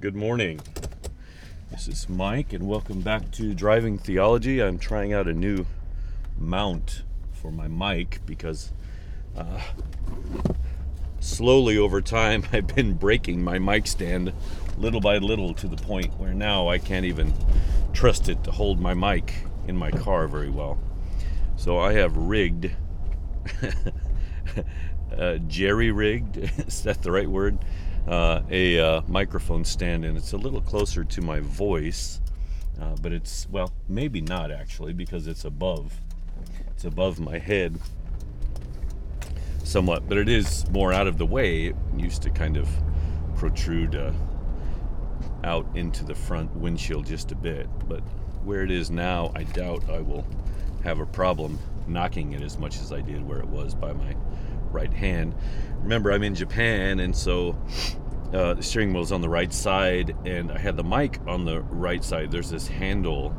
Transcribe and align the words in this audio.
Good 0.00 0.16
morning. 0.16 0.60
This 1.70 1.86
is 1.86 2.08
Mike, 2.08 2.54
and 2.54 2.66
welcome 2.66 3.02
back 3.02 3.30
to 3.32 3.52
Driving 3.52 3.98
Theology. 3.98 4.62
I'm 4.62 4.78
trying 4.78 5.12
out 5.12 5.28
a 5.28 5.34
new 5.34 5.66
mount 6.38 7.02
for 7.34 7.52
my 7.52 7.68
mic 7.68 8.20
because 8.24 8.72
uh, 9.36 9.60
slowly 11.18 11.76
over 11.76 12.00
time 12.00 12.44
I've 12.52 12.74
been 12.74 12.94
breaking 12.94 13.44
my 13.44 13.58
mic 13.58 13.86
stand 13.86 14.32
little 14.78 15.02
by 15.02 15.18
little 15.18 15.52
to 15.52 15.68
the 15.68 15.76
point 15.76 16.18
where 16.18 16.32
now 16.32 16.68
I 16.68 16.78
can't 16.78 17.04
even 17.04 17.34
trust 17.92 18.30
it 18.30 18.42
to 18.44 18.52
hold 18.52 18.80
my 18.80 18.94
mic 18.94 19.34
in 19.68 19.76
my 19.76 19.90
car 19.90 20.26
very 20.28 20.48
well. 20.48 20.78
So 21.56 21.78
I 21.78 21.92
have 21.92 22.16
rigged, 22.16 22.70
uh, 25.14 25.34
jerry 25.46 25.90
rigged, 25.90 26.38
is 26.66 26.84
that 26.84 27.02
the 27.02 27.12
right 27.12 27.28
word? 27.28 27.58
Uh, 28.06 28.42
a 28.50 28.78
uh, 28.80 29.02
microphone 29.06 29.64
stand, 29.64 30.04
and 30.04 30.16
it's 30.16 30.32
a 30.32 30.36
little 30.36 30.60
closer 30.60 31.04
to 31.04 31.20
my 31.20 31.40
voice, 31.40 32.20
uh, 32.80 32.96
but 33.02 33.12
it's, 33.12 33.46
well, 33.50 33.72
maybe 33.88 34.20
not 34.20 34.50
actually, 34.50 34.92
because 34.92 35.26
it's 35.26 35.44
above. 35.44 36.00
It's 36.70 36.84
above 36.84 37.20
my 37.20 37.38
head 37.38 37.78
somewhat, 39.62 40.08
but 40.08 40.18
it 40.18 40.28
is 40.28 40.68
more 40.70 40.92
out 40.92 41.06
of 41.06 41.18
the 41.18 41.26
way. 41.26 41.66
It 41.66 41.76
used 41.96 42.22
to 42.22 42.30
kind 42.30 42.56
of 42.56 42.68
protrude 43.36 43.94
uh, 43.94 44.12
out 45.44 45.66
into 45.74 46.04
the 46.04 46.14
front 46.14 46.54
windshield 46.56 47.06
just 47.06 47.32
a 47.32 47.36
bit, 47.36 47.68
but 47.88 48.00
where 48.44 48.62
it 48.62 48.70
is 48.70 48.90
now, 48.90 49.30
I 49.34 49.44
doubt 49.44 49.88
I 49.88 50.00
will 50.00 50.26
have 50.82 51.00
a 51.00 51.06
problem 51.06 51.58
knocking 51.86 52.32
it 52.32 52.42
as 52.42 52.58
much 52.58 52.78
as 52.78 52.92
I 52.92 53.00
did 53.00 53.26
where 53.26 53.38
it 53.38 53.46
was 53.46 53.74
by 53.74 53.92
my 53.92 54.16
right 54.72 54.92
hand. 54.92 55.34
Remember, 55.82 56.12
I'm 56.12 56.22
in 56.22 56.34
Japan, 56.34 57.00
and 57.00 57.14
so 57.16 57.56
uh, 58.32 58.54
the 58.54 58.62
steering 58.62 58.92
wheel 58.92 59.02
is 59.02 59.12
on 59.12 59.20
the 59.20 59.28
right 59.28 59.52
side, 59.52 60.14
and 60.24 60.52
I 60.52 60.58
had 60.58 60.76
the 60.76 60.84
mic 60.84 61.18
on 61.26 61.44
the 61.44 61.60
right 61.62 62.02
side. 62.04 62.30
There's 62.30 62.50
this 62.50 62.68
handle 62.68 63.34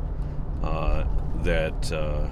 uh, 0.62 1.04
that 1.42 1.92
uh, 1.92 2.28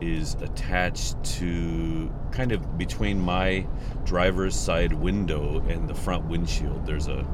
is 0.00 0.34
attached 0.34 1.22
to 1.24 2.12
kind 2.32 2.52
of 2.52 2.76
between 2.76 3.20
my 3.20 3.66
driver's 4.04 4.54
side 4.54 4.92
window 4.92 5.60
and 5.68 5.88
the 5.88 5.94
front 5.94 6.26
windshield. 6.26 6.86
There's 6.86 7.08
a, 7.08 7.26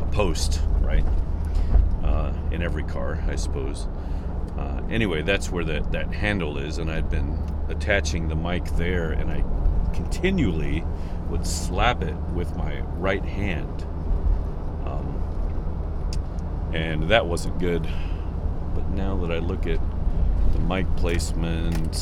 a 0.00 0.06
post, 0.06 0.60
right? 0.80 1.04
Uh, 2.02 2.32
in 2.50 2.62
every 2.62 2.82
car, 2.82 3.22
I 3.28 3.36
suppose. 3.36 3.86
Uh, 4.58 4.82
anyway, 4.90 5.22
that's 5.22 5.50
where 5.50 5.64
that, 5.64 5.92
that 5.92 6.12
handle 6.12 6.58
is, 6.58 6.78
and 6.78 6.90
I'd 6.90 7.08
been 7.08 7.38
attaching 7.68 8.28
the 8.28 8.36
mic 8.36 8.64
there, 8.72 9.12
and 9.12 9.30
I 9.30 9.44
continually 9.94 10.84
would 11.28 11.46
slap 11.46 12.02
it 12.02 12.16
with 12.34 12.56
my 12.56 12.80
right 12.98 13.24
hand. 13.24 13.82
Um, 14.84 16.70
and 16.74 17.08
that 17.08 17.26
wasn't 17.26 17.58
good. 17.58 17.88
But 18.74 18.88
now 18.90 19.16
that 19.18 19.30
I 19.30 19.38
look 19.38 19.66
at 19.66 19.80
the 20.52 20.58
mic 20.58 20.86
placement, 20.96 21.96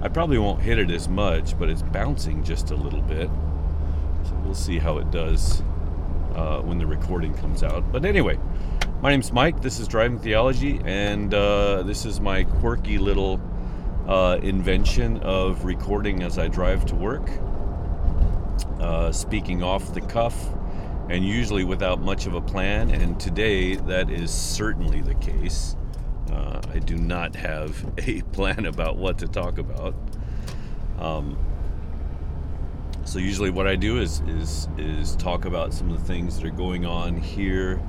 I 0.00 0.08
probably 0.08 0.38
won't 0.38 0.60
hit 0.60 0.78
it 0.78 0.90
as 0.90 1.08
much, 1.08 1.58
but 1.58 1.68
it's 1.68 1.82
bouncing 1.82 2.44
just 2.44 2.70
a 2.70 2.76
little 2.76 3.02
bit. 3.02 3.28
So 4.24 4.34
we'll 4.44 4.54
see 4.54 4.78
how 4.78 4.98
it 4.98 5.10
does 5.10 5.62
uh, 6.34 6.60
when 6.60 6.78
the 6.78 6.86
recording 6.86 7.34
comes 7.34 7.62
out. 7.62 7.90
But 7.90 8.04
anyway, 8.04 8.38
my 9.00 9.10
name's 9.10 9.32
Mike. 9.32 9.60
This 9.62 9.80
is 9.80 9.88
Driving 9.88 10.18
Theology, 10.18 10.80
and 10.84 11.32
uh, 11.32 11.82
this 11.82 12.04
is 12.04 12.20
my 12.20 12.44
quirky 12.44 12.98
little 12.98 13.40
uh, 14.08 14.38
invention 14.42 15.18
of 15.18 15.64
recording 15.64 16.22
as 16.22 16.38
I 16.38 16.48
drive 16.48 16.86
to 16.86 16.94
work, 16.94 17.30
uh, 18.80 19.12
speaking 19.12 19.62
off 19.62 19.92
the 19.92 20.00
cuff, 20.00 20.34
and 21.10 21.24
usually 21.24 21.62
without 21.62 22.00
much 22.00 22.26
of 22.26 22.34
a 22.34 22.40
plan. 22.40 22.90
And 22.90 23.20
today, 23.20 23.76
that 23.76 24.10
is 24.10 24.30
certainly 24.30 25.02
the 25.02 25.14
case. 25.14 25.76
Uh, 26.32 26.60
I 26.72 26.78
do 26.78 26.96
not 26.96 27.36
have 27.36 27.84
a 27.98 28.22
plan 28.32 28.64
about 28.64 28.96
what 28.96 29.18
to 29.18 29.28
talk 29.28 29.58
about. 29.58 29.94
Um, 30.98 31.38
so 33.04 33.18
usually, 33.18 33.50
what 33.50 33.66
I 33.66 33.76
do 33.76 34.00
is 34.00 34.20
is 34.26 34.68
is 34.78 35.16
talk 35.16 35.44
about 35.44 35.72
some 35.72 35.90
of 35.90 35.98
the 35.98 36.04
things 36.04 36.36
that 36.36 36.46
are 36.46 36.50
going 36.50 36.86
on 36.86 37.16
here, 37.16 37.80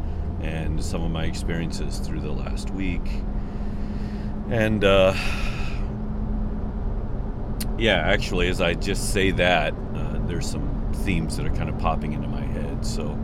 and 0.41 0.83
some 0.83 1.01
of 1.01 1.11
my 1.11 1.25
experiences 1.25 1.99
through 1.99 2.21
the 2.21 2.31
last 2.31 2.71
week, 2.71 3.23
and 4.49 4.83
uh, 4.83 5.13
yeah, 7.79 7.97
actually, 7.97 8.49
as 8.49 8.61
I 8.61 8.73
just 8.73 9.13
say 9.13 9.31
that, 9.31 9.73
uh, 9.95 10.19
there's 10.25 10.49
some 10.49 10.91
themes 10.93 11.37
that 11.37 11.45
are 11.45 11.55
kind 11.55 11.69
of 11.69 11.77
popping 11.79 12.13
into 12.13 12.27
my 12.27 12.41
head. 12.41 12.85
So, 12.85 13.17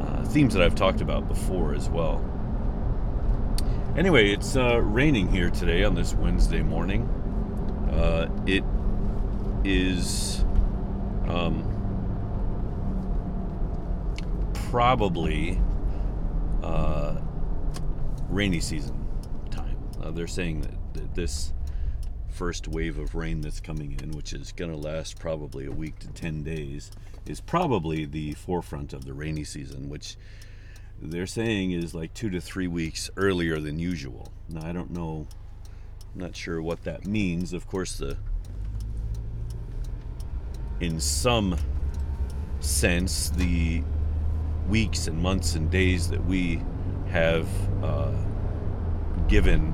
uh, 0.00 0.24
themes 0.24 0.54
that 0.54 0.62
I've 0.62 0.74
talked 0.74 1.00
about 1.00 1.28
before 1.28 1.74
as 1.74 1.88
well. 1.88 2.24
Anyway, 3.96 4.32
it's 4.32 4.56
uh, 4.56 4.80
raining 4.80 5.30
here 5.30 5.50
today 5.50 5.84
on 5.84 5.94
this 5.94 6.14
Wednesday 6.14 6.62
morning. 6.62 7.08
Uh, 7.92 8.28
it 8.46 8.64
is 9.64 10.44
um, 11.28 11.70
probably 14.70 15.60
uh, 16.62 17.16
rainy 18.28 18.60
season 18.60 19.06
time. 19.50 19.78
Uh, 20.02 20.10
they're 20.10 20.26
saying 20.26 20.60
that, 20.60 20.74
that 20.94 21.14
this 21.14 21.53
first 22.34 22.66
wave 22.66 22.98
of 22.98 23.14
rain 23.14 23.40
that's 23.40 23.60
coming 23.60 23.98
in, 24.02 24.10
which 24.10 24.32
is 24.32 24.50
going 24.50 24.70
to 24.70 24.76
last 24.76 25.20
probably 25.20 25.66
a 25.66 25.70
week 25.70 26.00
to 26.00 26.08
10 26.08 26.42
days, 26.42 26.90
is 27.26 27.40
probably 27.40 28.04
the 28.04 28.32
forefront 28.32 28.92
of 28.92 29.04
the 29.04 29.14
rainy 29.14 29.44
season, 29.44 29.88
which 29.88 30.16
they're 31.00 31.28
saying 31.28 31.70
is 31.70 31.94
like 31.94 32.12
two 32.12 32.30
to 32.30 32.40
three 32.40 32.66
weeks 32.66 33.08
earlier 33.16 33.60
than 33.60 33.78
usual. 33.78 34.32
Now, 34.48 34.66
I 34.66 34.72
don't 34.72 34.90
know, 34.90 35.28
I'm 36.12 36.20
not 36.20 36.34
sure 36.34 36.60
what 36.60 36.82
that 36.82 37.06
means. 37.06 37.52
Of 37.52 37.68
course, 37.68 37.98
the 37.98 38.16
in 40.80 40.98
some 40.98 41.56
sense, 42.58 43.30
the 43.30 43.82
weeks 44.68 45.06
and 45.06 45.18
months 45.22 45.54
and 45.54 45.70
days 45.70 46.08
that 46.08 46.24
we 46.24 46.60
have 47.10 47.46
uh, 47.82 48.12
given 49.28 49.72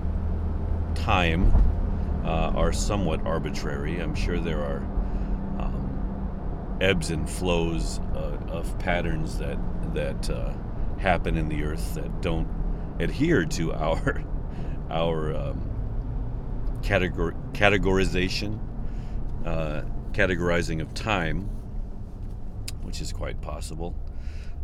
time 0.94 1.53
uh, 2.25 2.53
are 2.54 2.72
somewhat 2.72 3.25
arbitrary. 3.26 3.98
I'm 4.00 4.14
sure 4.14 4.38
there 4.38 4.62
are 4.62 4.78
um, 5.58 6.78
ebbs 6.81 7.10
and 7.10 7.28
flows 7.28 8.00
uh, 8.14 8.38
of 8.48 8.78
patterns 8.78 9.38
that 9.38 9.58
that 9.94 10.30
uh, 10.30 10.53
happen 10.98 11.36
in 11.36 11.48
the 11.48 11.62
earth 11.64 11.94
that 11.94 12.20
don't 12.20 12.48
adhere 12.98 13.44
to 13.44 13.72
our 13.75 14.22
our 14.91 15.34
um, 15.36 15.70
categor- 16.82 17.36
categorization, 17.53 18.59
uh, 19.44 19.82
categorizing 20.12 20.80
of 20.80 20.92
time, 20.94 21.48
which 22.82 23.00
is 23.00 23.12
quite 23.12 23.41
possible. 23.41 23.94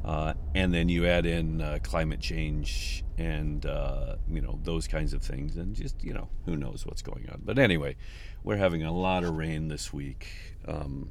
Uh, 0.04 0.34
and 0.54 0.72
then 0.72 0.88
you 0.88 1.06
add 1.06 1.26
in 1.26 1.60
uh, 1.60 1.78
climate 1.82 2.20
change 2.20 3.04
and 3.18 3.66
uh, 3.66 4.16
you 4.28 4.40
know 4.40 4.60
those 4.62 4.86
kinds 4.86 5.12
of 5.12 5.22
things, 5.22 5.56
and 5.56 5.74
just 5.74 6.02
you 6.04 6.12
know 6.12 6.28
who 6.44 6.56
knows 6.56 6.86
what's 6.86 7.02
going 7.02 7.28
on. 7.30 7.42
But 7.44 7.58
anyway, 7.58 7.96
we're 8.44 8.56
having 8.56 8.84
a 8.84 8.92
lot 8.92 9.24
of 9.24 9.34
rain 9.34 9.68
this 9.68 9.92
week. 9.92 10.28
Um, 10.68 11.10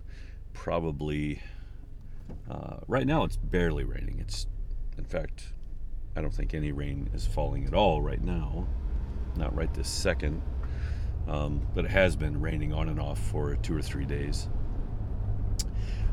probably 0.54 1.42
uh, 2.50 2.78
right 2.88 3.06
now 3.06 3.24
it's 3.24 3.38
barely 3.38 3.84
raining. 3.84 4.20
It's 4.20 4.48
in 4.98 5.04
fact, 5.04 5.54
I 6.16 6.22
don't 6.22 6.34
think 6.34 6.54
any 6.54 6.72
rain 6.72 7.10
is 7.14 7.28
falling 7.28 7.66
at 7.66 7.74
all 7.74 8.02
right 8.02 8.24
now. 8.24 8.68
Not 9.36 9.54
right 9.54 9.74
this 9.74 9.90
second, 9.90 10.42
um, 11.28 11.68
but 11.76 11.84
it 11.84 11.92
has 11.92 12.16
been 12.16 12.40
raining 12.40 12.72
on 12.72 12.88
and 12.88 13.00
off 13.00 13.20
for 13.20 13.56
two 13.58 13.76
or 13.76 13.82
three 13.82 14.06
days 14.06 14.48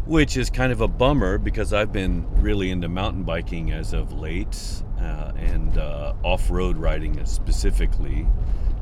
which 0.04 0.36
is 0.36 0.50
kind 0.50 0.72
of 0.72 0.80
a 0.80 0.88
bummer 0.88 1.38
because 1.38 1.72
I've 1.72 1.92
been 1.92 2.26
really 2.42 2.70
into 2.70 2.88
mountain 2.88 3.22
biking 3.22 3.70
as 3.70 3.92
of 3.92 4.12
late 4.12 4.82
uh, 5.00 5.32
and 5.36 5.78
uh, 5.78 6.14
off 6.24 6.50
road 6.50 6.76
riding 6.76 7.24
specifically, 7.24 8.26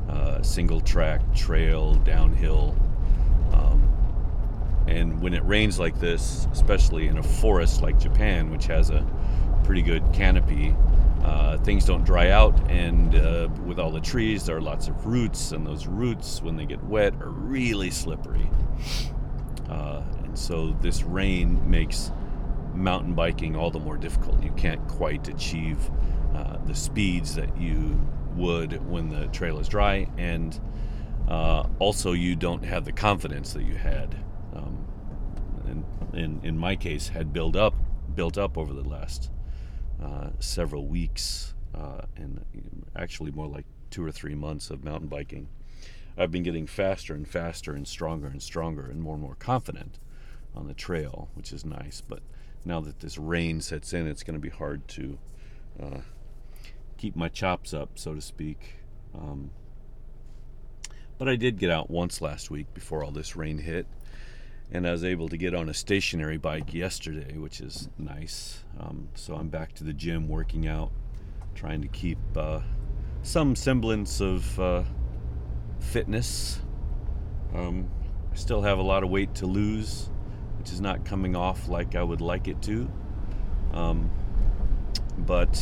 uh, 0.09 0.41
single 0.41 0.81
track, 0.81 1.21
trail, 1.35 1.95
downhill. 1.95 2.75
Um, 3.53 3.87
and 4.87 5.21
when 5.21 5.33
it 5.33 5.45
rains 5.45 5.77
like 5.79 5.99
this, 5.99 6.47
especially 6.51 7.07
in 7.07 7.17
a 7.19 7.23
forest 7.23 7.81
like 7.81 7.99
Japan, 7.99 8.49
which 8.49 8.65
has 8.65 8.89
a 8.89 9.05
pretty 9.63 9.83
good 9.83 10.03
canopy, 10.13 10.75
uh, 11.23 11.59
things 11.59 11.85
don't 11.85 12.03
dry 12.03 12.31
out, 12.31 12.59
and 12.71 13.13
uh, 13.13 13.47
with 13.63 13.77
all 13.77 13.91
the 13.91 14.01
trees, 14.01 14.43
there 14.43 14.57
are 14.57 14.61
lots 14.61 14.87
of 14.87 15.05
roots, 15.05 15.51
and 15.51 15.67
those 15.67 15.85
roots, 15.85 16.41
when 16.41 16.55
they 16.55 16.65
get 16.65 16.83
wet, 16.83 17.13
are 17.21 17.29
really 17.29 17.91
slippery. 17.91 18.49
And 20.31 20.39
so 20.39 20.71
this 20.79 21.03
rain 21.03 21.69
makes 21.69 22.09
mountain 22.73 23.13
biking 23.15 23.57
all 23.57 23.69
the 23.69 23.81
more 23.81 23.97
difficult. 23.97 24.41
You 24.41 24.51
can't 24.51 24.87
quite 24.87 25.27
achieve 25.27 25.91
uh, 26.33 26.55
the 26.65 26.73
speeds 26.73 27.35
that 27.35 27.57
you 27.57 27.99
would 28.37 28.81
when 28.89 29.09
the 29.09 29.27
trail 29.27 29.59
is 29.59 29.67
dry, 29.67 30.07
and 30.17 30.57
uh, 31.27 31.67
also 31.79 32.13
you 32.13 32.37
don't 32.37 32.63
have 32.63 32.85
the 32.85 32.93
confidence 32.93 33.51
that 33.51 33.63
you 33.63 33.75
had. 33.75 34.15
Um, 34.55 34.87
in, 35.65 35.85
in, 36.17 36.39
in 36.43 36.57
my 36.57 36.77
case, 36.77 37.09
had 37.09 37.33
built 37.33 37.57
up 37.57 37.75
built 38.15 38.37
up 38.37 38.57
over 38.57 38.71
the 38.71 38.87
last 38.87 39.31
uh, 40.01 40.29
several 40.39 40.87
weeks 40.87 41.55
uh, 41.75 42.03
and 42.15 42.45
actually 42.95 43.31
more 43.31 43.47
like 43.47 43.65
two 43.89 44.05
or 44.05 44.13
three 44.13 44.35
months 44.35 44.69
of 44.69 44.85
mountain 44.85 45.09
biking. 45.09 45.49
I've 46.17 46.31
been 46.31 46.43
getting 46.43 46.67
faster 46.67 47.13
and 47.13 47.27
faster 47.27 47.73
and 47.73 47.85
stronger 47.85 48.27
and 48.27 48.41
stronger 48.41 48.85
and 48.85 49.01
more 49.01 49.15
and 49.15 49.23
more 49.23 49.35
confident 49.35 49.99
on 50.55 50.67
the 50.67 50.73
trail, 50.73 51.29
which 51.33 51.51
is 51.51 51.65
nice. 51.65 52.01
But 52.01 52.21
now 52.65 52.79
that 52.81 52.99
this 52.99 53.17
rain 53.17 53.61
sets 53.61 53.93
in, 53.93 54.07
it's 54.07 54.23
going 54.23 54.35
to 54.35 54.39
be 54.39 54.49
hard 54.49 54.87
to 54.89 55.17
uh, 55.81 55.99
keep 56.97 57.15
my 57.15 57.29
chops 57.29 57.73
up, 57.73 57.97
so 57.97 58.13
to 58.13 58.21
speak. 58.21 58.75
Um, 59.13 59.51
but 61.17 61.29
I 61.29 61.35
did 61.35 61.59
get 61.59 61.69
out 61.69 61.89
once 61.89 62.21
last 62.21 62.49
week 62.49 62.73
before 62.73 63.03
all 63.03 63.11
this 63.11 63.35
rain 63.35 63.59
hit, 63.59 63.85
and 64.71 64.87
I 64.87 64.91
was 64.91 65.03
able 65.03 65.29
to 65.29 65.37
get 65.37 65.53
on 65.53 65.69
a 65.69 65.73
stationary 65.73 66.37
bike 66.37 66.73
yesterday, 66.73 67.37
which 67.37 67.61
is 67.61 67.89
nice. 67.97 68.63
Um, 68.79 69.09
so 69.15 69.35
I'm 69.35 69.49
back 69.49 69.73
to 69.75 69.83
the 69.83 69.93
gym 69.93 70.27
working 70.27 70.67
out, 70.67 70.91
trying 71.53 71.81
to 71.81 71.87
keep 71.87 72.17
uh, 72.35 72.61
some 73.23 73.55
semblance 73.55 74.19
of 74.19 74.59
uh, 74.59 74.83
fitness. 75.79 76.59
Um, 77.53 77.89
I 78.31 78.35
still 78.35 78.61
have 78.61 78.79
a 78.79 78.83
lot 78.83 79.03
of 79.03 79.09
weight 79.09 79.35
to 79.35 79.45
lose, 79.45 80.09
which 80.61 80.71
is 80.71 80.79
not 80.79 81.03
coming 81.03 81.35
off 81.35 81.67
like 81.67 81.95
I 81.95 82.03
would 82.03 82.21
like 82.21 82.47
it 82.47 82.61
to. 82.61 82.87
Um, 83.73 84.11
but 85.17 85.59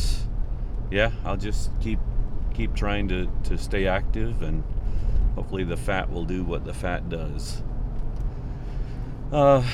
yeah, 0.90 1.10
I'll 1.24 1.38
just 1.38 1.70
keep 1.80 1.98
keep 2.52 2.74
trying 2.74 3.08
to, 3.08 3.26
to 3.44 3.56
stay 3.56 3.86
active, 3.86 4.42
and 4.42 4.62
hopefully 5.36 5.64
the 5.64 5.78
fat 5.78 6.10
will 6.12 6.26
do 6.26 6.44
what 6.44 6.66
the 6.66 6.74
fat 6.74 7.08
does. 7.08 7.62
Uh, 9.32 9.66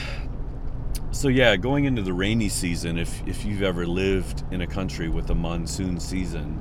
so 1.11 1.27
yeah, 1.27 1.57
going 1.57 1.87
into 1.87 2.03
the 2.03 2.13
rainy 2.13 2.49
season, 2.49 2.97
if 2.97 3.27
if 3.27 3.45
you've 3.45 3.63
ever 3.63 3.85
lived 3.85 4.45
in 4.53 4.61
a 4.61 4.67
country 4.69 5.09
with 5.09 5.29
a 5.31 5.35
monsoon 5.35 5.99
season, 5.99 6.61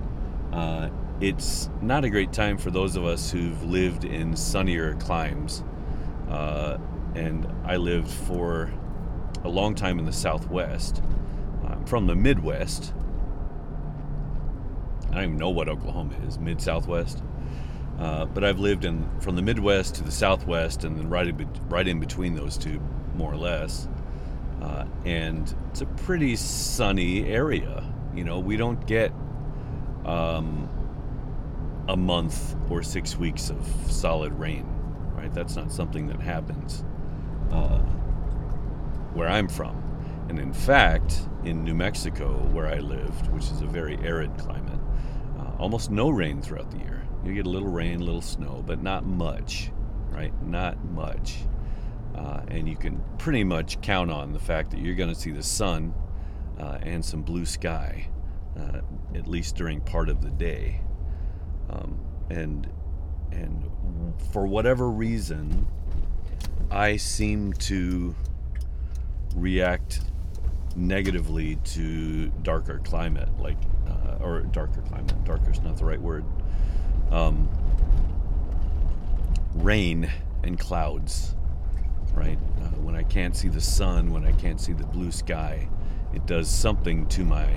uh, 0.51 0.89
it's 1.21 1.69
not 1.83 2.03
a 2.03 2.09
great 2.09 2.33
time 2.33 2.57
for 2.57 2.71
those 2.71 2.95
of 2.95 3.05
us 3.05 3.29
who've 3.29 3.63
lived 3.63 4.05
in 4.05 4.35
sunnier 4.35 4.95
climes. 4.95 5.63
Uh, 6.27 6.79
and 7.15 7.47
I 7.63 7.77
lived 7.77 8.11
for 8.11 8.71
a 9.43 9.49
long 9.49 9.73
time 9.73 9.99
in 9.99 10.05
the 10.05 10.11
Southwest. 10.11 11.01
I'm 11.65 11.85
from 11.85 12.07
the 12.07 12.15
Midwest. 12.15 12.93
I 15.09 15.15
don't 15.15 15.23
even 15.23 15.37
know 15.37 15.49
what 15.49 15.69
Oklahoma 15.69 16.15
is, 16.27 16.37
mid 16.37 16.61
Southwest. 16.61 17.23
Uh, 17.97 18.25
but 18.25 18.43
I've 18.43 18.59
lived 18.59 18.83
in 18.83 19.09
from 19.21 19.37
the 19.37 19.41
Midwest 19.41 19.95
to 19.95 20.03
the 20.03 20.11
Southwest, 20.11 20.83
and 20.83 20.97
then 20.97 21.09
right 21.09 21.27
in, 21.27 21.49
right 21.69 21.87
in 21.87 21.99
between 21.99 22.35
those 22.35 22.57
two, 22.57 22.81
more 23.15 23.31
or 23.31 23.37
less. 23.37 23.87
Uh, 24.61 24.85
and 25.05 25.55
it's 25.69 25.81
a 25.81 25.85
pretty 25.85 26.35
sunny 26.35 27.25
area. 27.25 27.89
You 28.13 28.25
know, 28.25 28.39
we 28.39 28.57
don't 28.57 28.85
get 28.85 29.13
um, 30.03 30.69
a 31.87 31.95
month 31.95 32.55
or 32.69 32.83
six 32.83 33.15
weeks 33.15 33.49
of 33.49 33.65
solid 33.89 34.33
rain, 34.37 34.65
right? 35.13 35.33
That's 35.33 35.55
not 35.55 35.71
something 35.71 36.07
that 36.07 36.19
happens 36.19 36.83
uh, 37.55 37.79
where 39.13 39.27
I'm 39.27 39.47
from. 39.47 39.81
And 40.29 40.39
in 40.39 40.53
fact, 40.53 41.21
in 41.43 41.63
New 41.63 41.75
Mexico, 41.75 42.33
where 42.51 42.67
I 42.67 42.79
lived, 42.79 43.31
which 43.31 43.45
is 43.45 43.61
a 43.61 43.67
very 43.67 43.97
arid 44.03 44.35
climate, 44.37 44.79
uh, 45.39 45.51
almost 45.59 45.91
no 45.91 46.09
rain 46.09 46.41
throughout 46.41 46.71
the 46.71 46.79
year. 46.79 47.07
You 47.23 47.33
get 47.33 47.45
a 47.45 47.49
little 47.49 47.69
rain, 47.69 48.01
a 48.01 48.03
little 48.03 48.21
snow, 48.21 48.63
but 48.65 48.81
not 48.81 49.05
much, 49.05 49.71
right? 50.09 50.33
Not 50.43 50.83
much. 50.85 51.37
Uh, 52.15 52.41
and 52.47 52.67
you 52.67 52.75
can 52.75 53.03
pretty 53.17 53.43
much 53.43 53.81
count 53.81 54.11
on 54.11 54.31
the 54.31 54.39
fact 54.39 54.71
that 54.71 54.79
you're 54.79 54.95
going 54.95 55.13
to 55.13 55.19
see 55.19 55.31
the 55.31 55.43
sun 55.43 55.93
uh, 56.59 56.77
and 56.81 57.03
some 57.03 57.21
blue 57.21 57.45
sky, 57.45 58.07
uh, 58.57 58.79
at 59.13 59.27
least 59.27 59.55
during 59.55 59.81
part 59.81 60.09
of 60.09 60.21
the 60.21 60.29
day 60.29 60.81
um, 61.69 61.99
and 62.29 62.69
and 63.31 63.69
for 64.31 64.47
whatever 64.47 64.89
reason, 64.89 65.67
I 66.71 66.97
seem 66.97 67.53
to 67.53 68.15
react 69.35 70.01
negatively 70.75 71.55
to 71.57 72.27
darker 72.43 72.79
climate, 72.83 73.29
like 73.39 73.57
uh, 73.87 74.23
or 74.23 74.41
darker 74.41 74.81
climate. 74.81 75.23
Darker 75.23 75.51
is 75.51 75.61
not 75.61 75.77
the 75.77 75.85
right 75.85 76.01
word. 76.01 76.25
Um, 77.11 77.49
rain 79.53 80.11
and 80.43 80.59
clouds, 80.59 81.35
right? 82.13 82.37
Uh, 82.61 82.67
when 82.81 82.95
I 82.95 83.03
can't 83.03 83.35
see 83.35 83.47
the 83.47 83.61
sun, 83.61 84.11
when 84.11 84.25
I 84.25 84.31
can't 84.33 84.59
see 84.59 84.73
the 84.73 84.85
blue 84.85 85.11
sky, 85.11 85.67
it 86.13 86.25
does 86.25 86.49
something 86.49 87.07
to 87.09 87.23
my 87.23 87.47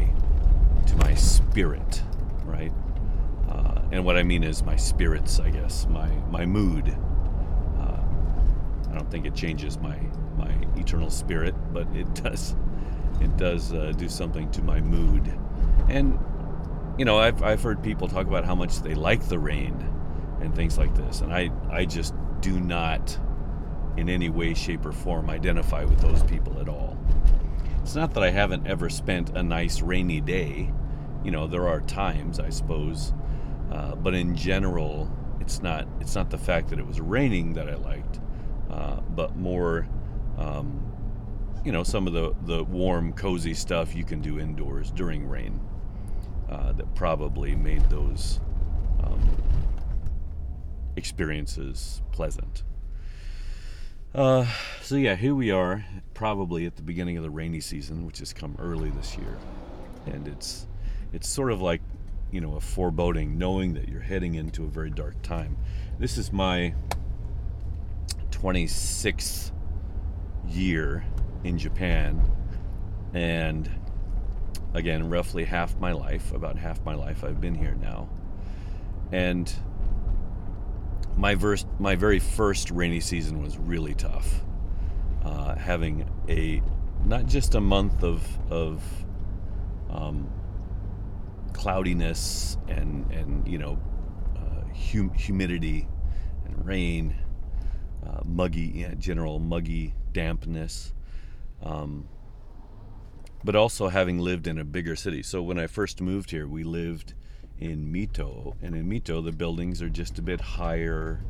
to 0.86 0.96
my 0.96 1.14
spirit, 1.14 2.02
right? 2.44 2.72
Uh, 3.48 3.82
and 3.92 4.04
what 4.04 4.16
I 4.16 4.22
mean 4.22 4.44
is 4.44 4.62
my 4.62 4.76
spirits, 4.76 5.40
I 5.40 5.50
guess, 5.50 5.86
my 5.88 6.08
my 6.30 6.46
mood. 6.46 6.96
I 8.90 8.94
don't 8.94 9.10
think 9.10 9.26
it 9.26 9.34
changes 9.34 9.78
my 9.78 9.98
my 10.36 10.52
eternal 10.76 11.10
spirit, 11.10 11.54
but 11.72 11.86
it 11.94 12.12
does 12.22 12.54
it 13.20 13.36
does 13.36 13.72
uh, 13.72 13.92
do 13.96 14.08
something 14.08 14.50
to 14.52 14.62
my 14.62 14.80
mood. 14.80 15.32
And 15.88 16.18
you 16.98 17.04
know, 17.04 17.18
I've 17.18 17.42
I've 17.42 17.62
heard 17.62 17.82
people 17.82 18.08
talk 18.08 18.26
about 18.26 18.44
how 18.44 18.54
much 18.54 18.80
they 18.80 18.94
like 18.94 19.28
the 19.28 19.38
rain 19.38 19.74
and 20.40 20.54
things 20.54 20.78
like 20.78 20.94
this, 20.94 21.20
and 21.20 21.32
I 21.32 21.50
I 21.70 21.84
just 21.84 22.14
do 22.40 22.60
not 22.60 23.18
in 23.96 24.08
any 24.08 24.28
way, 24.28 24.54
shape, 24.54 24.86
or 24.86 24.92
form 24.92 25.28
identify 25.28 25.84
with 25.84 26.00
those 26.00 26.22
people 26.22 26.60
at 26.60 26.68
all. 26.68 26.96
It's 27.82 27.96
not 27.96 28.14
that 28.14 28.22
I 28.22 28.30
haven't 28.30 28.66
ever 28.66 28.88
spent 28.88 29.30
a 29.30 29.42
nice 29.42 29.80
rainy 29.82 30.20
day. 30.20 30.72
You 31.24 31.32
know, 31.32 31.46
there 31.48 31.66
are 31.66 31.80
times, 31.80 32.38
I 32.38 32.50
suppose, 32.50 33.12
uh, 33.72 33.96
but 33.96 34.14
in 34.14 34.36
general, 34.36 35.10
it's 35.40 35.62
not 35.62 35.88
it's 36.00 36.14
not 36.14 36.30
the 36.30 36.38
fact 36.38 36.68
that 36.68 36.78
it 36.78 36.86
was 36.86 37.00
raining 37.00 37.54
that 37.54 37.68
I 37.68 37.74
liked, 37.74 38.20
uh, 38.78 39.00
but 39.10 39.34
more, 39.36 39.88
um, 40.36 40.80
you 41.64 41.72
know, 41.72 41.82
some 41.82 42.06
of 42.06 42.12
the 42.12 42.32
the 42.44 42.62
warm, 42.62 43.12
cozy 43.12 43.52
stuff 43.54 43.94
you 43.94 44.04
can 44.04 44.20
do 44.20 44.38
indoors 44.38 44.92
during 44.92 45.28
rain 45.28 45.60
uh, 46.48 46.72
that 46.72 46.94
probably 46.94 47.56
made 47.56 47.82
those 47.90 48.40
um, 49.02 49.20
experiences 50.94 52.02
pleasant. 52.12 52.62
Uh, 54.14 54.46
so 54.80 54.94
yeah, 54.94 55.16
here 55.16 55.34
we 55.34 55.50
are, 55.50 55.84
probably 56.14 56.64
at 56.64 56.76
the 56.76 56.82
beginning 56.82 57.16
of 57.16 57.24
the 57.24 57.30
rainy 57.30 57.60
season, 57.60 58.06
which 58.06 58.20
has 58.20 58.32
come 58.32 58.54
early 58.60 58.90
this 58.90 59.16
year, 59.16 59.36
and 60.06 60.28
it's 60.28 60.68
it's 61.12 61.28
sort 61.28 61.50
of 61.50 61.60
like 61.60 61.80
you 62.30 62.40
know 62.40 62.54
a 62.54 62.60
foreboding 62.60 63.36
knowing 63.36 63.74
that 63.74 63.88
you're 63.88 64.00
heading 64.00 64.36
into 64.36 64.62
a 64.64 64.68
very 64.68 64.90
dark 64.90 65.20
time 65.22 65.56
this 65.98 66.18
is 66.18 66.30
my 66.30 66.74
26th 68.40 69.52
year 70.48 71.04
in 71.44 71.58
japan 71.58 72.20
and 73.14 73.70
again 74.74 75.08
roughly 75.08 75.44
half 75.44 75.78
my 75.78 75.92
life 75.92 76.32
about 76.32 76.56
half 76.56 76.84
my 76.84 76.94
life 76.94 77.24
i've 77.24 77.40
been 77.40 77.54
here 77.54 77.74
now. 77.80 78.08
And 79.12 79.52
my 81.16 81.34
verse, 81.34 81.64
my 81.78 81.96
very 81.96 82.18
first 82.18 82.70
rainy 82.70 83.00
season 83.00 83.42
was 83.42 83.58
really 83.58 83.94
tough. 83.94 84.44
Uh, 85.24 85.56
having 85.56 86.08
a 86.28 86.62
not 87.04 87.26
just 87.26 87.54
a 87.54 87.60
month 87.60 88.02
of 88.04 88.26
of 88.50 88.82
um, 89.90 90.30
cloudiness 91.52 92.56
and 92.68 93.10
and 93.10 93.48
you 93.48 93.58
know 93.58 93.78
uh, 94.36 94.62
hum- 94.92 95.12
humidity 95.14 95.88
and 96.44 96.66
rain, 96.66 97.16
uh, 98.08 98.20
muggy 98.24 98.72
yeah, 98.74 98.94
general 98.94 99.38
muggy 99.38 99.94
dampness, 100.12 100.92
um, 101.62 102.08
but 103.44 103.54
also 103.54 103.88
having 103.88 104.18
lived 104.18 104.46
in 104.46 104.58
a 104.58 104.64
bigger 104.64 104.96
city. 104.96 105.22
So 105.22 105.42
when 105.42 105.58
I 105.58 105.66
first 105.66 106.00
moved 106.00 106.30
here, 106.30 106.46
we 106.46 106.64
lived 106.64 107.14
in 107.58 107.92
Mito, 107.92 108.54
and 108.62 108.74
in 108.74 108.88
Mito 108.88 109.24
the 109.24 109.32
buildings 109.32 109.82
are 109.82 109.90
just 109.90 110.18
a 110.18 110.22
bit 110.22 110.40
higher, 110.40 111.22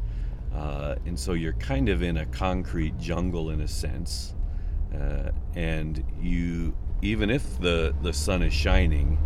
uh, 0.54 0.97
and 1.06 1.18
so 1.18 1.32
you're 1.32 1.54
kind 1.54 1.88
of 1.88 2.02
in 2.02 2.18
a 2.18 2.26
concrete 2.26 2.99
jungle 2.99 3.50
in 3.50 3.61
a 3.61 3.68
sense, 3.68 4.35
uh, 4.94 5.30
and 5.54 6.04
you 6.20 6.76
even 7.02 7.30
if 7.30 7.58
the 7.61 7.94
the 8.02 8.12
sun 8.12 8.42
is 8.42 8.52
shining 8.52 9.18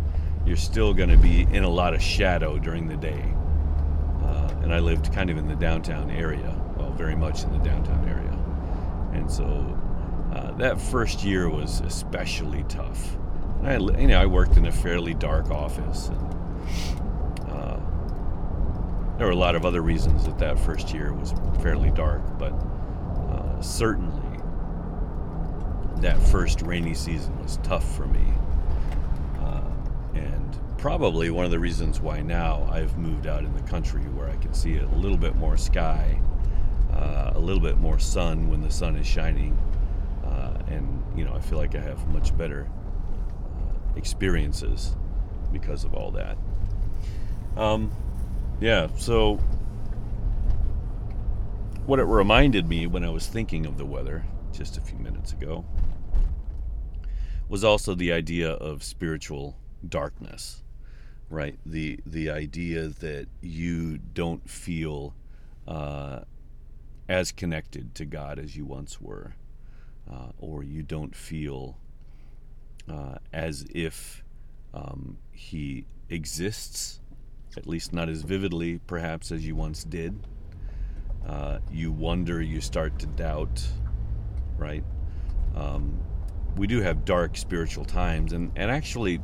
you're 0.45 0.57
still 0.57 0.93
going 0.93 1.09
to 1.09 1.17
be 1.17 1.41
in 1.51 1.63
a 1.63 1.69
lot 1.69 1.93
of 1.93 2.01
shadow 2.01 2.57
during 2.59 2.87
the 2.87 2.97
day. 2.97 3.33
Uh, 4.21 4.53
and 4.61 4.73
I 4.73 4.79
lived 4.79 5.13
kind 5.13 5.29
of 5.29 5.37
in 5.37 5.47
the 5.47 5.55
downtown 5.55 6.11
area, 6.11 6.52
very 6.95 7.15
much 7.15 7.43
in 7.43 7.51
the 7.51 7.59
downtown 7.59 8.07
area. 8.07 8.37
And 9.13 9.29
so 9.29 9.45
uh, 10.33 10.51
that 10.53 10.79
first 10.79 11.23
year 11.23 11.49
was 11.49 11.81
especially 11.81 12.63
tough. 12.67 13.15
I, 13.63 13.77
you 13.77 14.07
know, 14.07 14.19
I 14.19 14.25
worked 14.25 14.57
in 14.57 14.65
a 14.65 14.71
fairly 14.71 15.13
dark 15.13 15.51
office. 15.51 16.09
And, 16.09 17.49
uh, 17.49 17.79
there 19.17 19.27
were 19.27 19.33
a 19.33 19.35
lot 19.35 19.55
of 19.55 19.65
other 19.65 19.81
reasons 19.81 20.25
that 20.25 20.37
that 20.39 20.59
first 20.59 20.93
year 20.93 21.13
was 21.13 21.33
fairly 21.61 21.91
dark, 21.91 22.21
but 22.39 22.51
uh, 22.51 23.61
certainly 23.61 24.39
that 26.01 26.21
first 26.21 26.61
rainy 26.63 26.93
season 26.93 27.37
was 27.41 27.57
tough 27.63 27.95
for 27.95 28.05
me. 28.07 28.33
Uh, 29.39 29.61
and 30.15 30.59
probably 30.77 31.29
one 31.29 31.45
of 31.45 31.51
the 31.51 31.59
reasons 31.59 32.01
why 32.01 32.21
now 32.21 32.67
I've 32.69 32.97
moved 32.97 33.27
out 33.27 33.45
in 33.45 33.53
the 33.55 33.61
country 33.61 34.01
where 34.01 34.29
I 34.29 34.35
can 34.35 34.53
see 34.53 34.77
a 34.77 34.87
little 34.87 35.17
bit 35.17 35.35
more 35.35 35.55
sky, 35.55 36.19
uh, 37.03 37.33
a 37.35 37.39
little 37.39 37.61
bit 37.61 37.77
more 37.77 37.99
sun 37.99 38.49
when 38.49 38.61
the 38.61 38.71
sun 38.71 38.95
is 38.95 39.05
shining. 39.05 39.57
Uh, 40.23 40.57
and, 40.67 41.03
you 41.15 41.25
know, 41.25 41.33
I 41.33 41.39
feel 41.39 41.57
like 41.57 41.75
I 41.75 41.81
have 41.81 42.07
much 42.07 42.35
better 42.37 42.67
uh, 42.67 43.97
experiences 43.97 44.95
because 45.51 45.83
of 45.83 45.93
all 45.93 46.11
that. 46.11 46.37
Um, 47.57 47.91
yeah, 48.59 48.87
so 48.97 49.39
what 51.85 51.99
it 51.99 52.05
reminded 52.05 52.67
me 52.67 52.87
when 52.87 53.03
I 53.03 53.09
was 53.09 53.27
thinking 53.27 53.65
of 53.65 53.77
the 53.77 53.85
weather 53.85 54.23
just 54.53 54.77
a 54.77 54.81
few 54.81 54.97
minutes 54.97 55.33
ago 55.33 55.65
was 57.49 57.63
also 57.63 57.93
the 57.93 58.13
idea 58.13 58.51
of 58.51 58.83
spiritual 58.83 59.57
darkness, 59.87 60.63
right? 61.29 61.59
The 61.65 61.99
the 62.05 62.29
idea 62.29 62.87
that 62.87 63.27
you 63.41 63.97
don't 63.97 64.49
feel 64.49 65.13
uh, 65.67 66.21
as 67.07 67.31
connected 67.31 67.93
to 67.95 68.05
God 68.05 68.39
as 68.39 68.55
you 68.55 68.65
once 68.65 69.01
were, 69.01 69.35
uh, 70.11 70.29
or 70.39 70.63
you 70.63 70.83
don't 70.83 71.15
feel 71.15 71.77
uh, 72.89 73.15
as 73.31 73.65
if 73.73 74.23
um, 74.73 75.17
He 75.31 75.85
exists, 76.09 76.99
at 77.57 77.67
least 77.67 77.93
not 77.93 78.09
as 78.09 78.21
vividly, 78.21 78.79
perhaps, 78.87 79.31
as 79.31 79.45
you 79.45 79.55
once 79.55 79.83
did. 79.83 80.19
Uh, 81.25 81.59
you 81.71 81.91
wonder, 81.91 82.41
you 82.41 82.59
start 82.59 82.99
to 82.99 83.05
doubt, 83.07 83.65
right? 84.57 84.83
Um, 85.55 85.99
we 86.57 86.67
do 86.67 86.81
have 86.81 87.05
dark 87.05 87.37
spiritual 87.37 87.85
times, 87.85 88.33
and, 88.33 88.51
and 88.55 88.69
actually, 88.69 89.21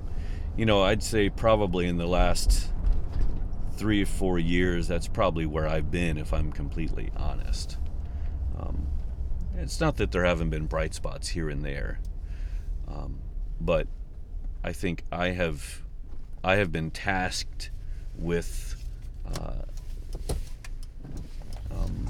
you 0.56 0.66
know, 0.66 0.84
I'd 0.84 1.04
say 1.04 1.30
probably 1.30 1.88
in 1.88 1.98
the 1.98 2.08
last 2.08 2.72
three 3.80 4.04
or 4.04 4.06
four 4.06 4.38
years, 4.38 4.90
that's 4.90 5.08
probably 5.08 5.46
where 5.46 5.66
I've 5.66 5.90
been, 5.90 6.18
if 6.18 6.34
I'm 6.34 6.52
completely 6.52 7.12
honest. 7.16 7.78
Um, 8.60 8.88
it's 9.56 9.80
not 9.80 9.96
that 9.98 10.12
there 10.12 10.26
haven't 10.26 10.50
been 10.50 10.66
bright 10.66 10.94
spots 10.94 11.30
here 11.30 11.50
and 11.50 11.64
there, 11.64 12.02
um, 12.90 13.20
but 13.62 13.88
I 14.66 14.74
think 14.74 15.06
I 15.14 15.30
have 15.30 15.82
I 16.44 16.56
have 16.56 16.74
been 16.74 16.92
tasked 16.92 17.72
with 18.18 18.76
uh, 19.26 19.64
um, 21.72 22.08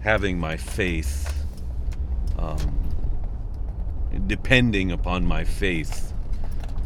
having 0.00 0.38
my 0.38 0.56
faith, 0.56 1.44
um, 2.38 2.78
depending 4.26 4.90
upon 4.90 5.26
my 5.26 5.44
faith, 5.44 6.14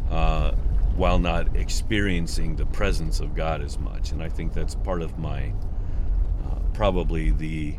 uh, 0.09 0.51
while 0.99 1.17
not 1.17 1.55
experiencing 1.55 2.57
the 2.57 2.65
presence 2.65 3.21
of 3.21 3.33
God 3.33 3.61
as 3.61 3.79
much. 3.79 4.11
And 4.11 4.21
I 4.21 4.27
think 4.27 4.53
that's 4.53 4.75
part 4.75 5.01
of 5.01 5.17
my, 5.17 5.53
uh, 6.45 6.59
probably 6.73 7.31
the, 7.31 7.77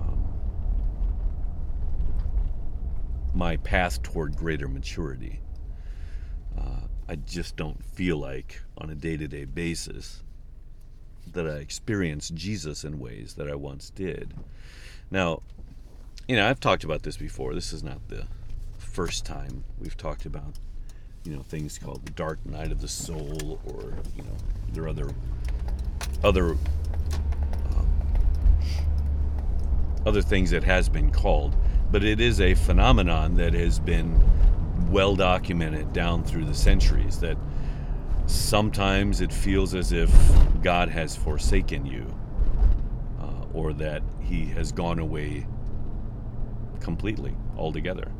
um, 0.00 0.24
my 3.34 3.56
path 3.56 4.00
toward 4.04 4.36
greater 4.36 4.68
maturity. 4.68 5.40
Uh, 6.56 6.86
I 7.08 7.16
just 7.16 7.56
don't 7.56 7.84
feel 7.84 8.18
like 8.18 8.62
on 8.78 8.90
a 8.90 8.94
day 8.94 9.16
to 9.16 9.26
day 9.26 9.44
basis 9.44 10.22
that 11.32 11.44
I 11.44 11.56
experience 11.56 12.28
Jesus 12.28 12.84
in 12.84 13.00
ways 13.00 13.34
that 13.34 13.50
I 13.50 13.56
once 13.56 13.90
did. 13.90 14.32
Now, 15.10 15.42
you 16.28 16.36
know, 16.36 16.48
I've 16.48 16.60
talked 16.60 16.84
about 16.84 17.02
this 17.02 17.16
before. 17.16 17.52
This 17.52 17.72
is 17.72 17.82
not 17.82 18.06
the 18.06 18.28
first 18.78 19.26
time 19.26 19.64
we've 19.80 19.96
talked 19.96 20.24
about, 20.24 20.60
you 21.24 21.34
know, 21.34 21.42
things 21.42 21.78
called 21.78 22.04
the 22.04 22.12
dark 22.12 22.44
night 22.44 22.70
of 22.70 22.80
the 22.80 22.88
soul, 22.88 23.60
or 23.64 23.94
you 24.14 24.22
know, 24.22 24.36
there 24.72 24.84
are 24.84 24.88
other 24.88 25.10
other 26.22 26.50
um, 26.50 27.88
other 30.06 30.22
things 30.22 30.50
that 30.50 30.62
has 30.64 30.88
been 30.88 31.10
called, 31.10 31.56
but 31.90 32.04
it 32.04 32.20
is 32.20 32.40
a 32.40 32.54
phenomenon 32.54 33.34
that 33.36 33.54
has 33.54 33.78
been 33.78 34.22
well 34.90 35.16
documented 35.16 35.92
down 35.92 36.22
through 36.24 36.44
the 36.44 36.54
centuries 36.54 37.18
that 37.20 37.38
sometimes 38.26 39.20
it 39.20 39.32
feels 39.32 39.74
as 39.74 39.92
if 39.92 40.10
God 40.62 40.88
has 40.88 41.16
forsaken 41.16 41.86
you 41.86 42.14
uh, 43.20 43.46
or 43.52 43.72
that 43.74 44.02
he 44.20 44.44
has 44.46 44.72
gone 44.72 44.98
away 44.98 45.46
completely 46.80 47.34
altogether. 47.56 48.10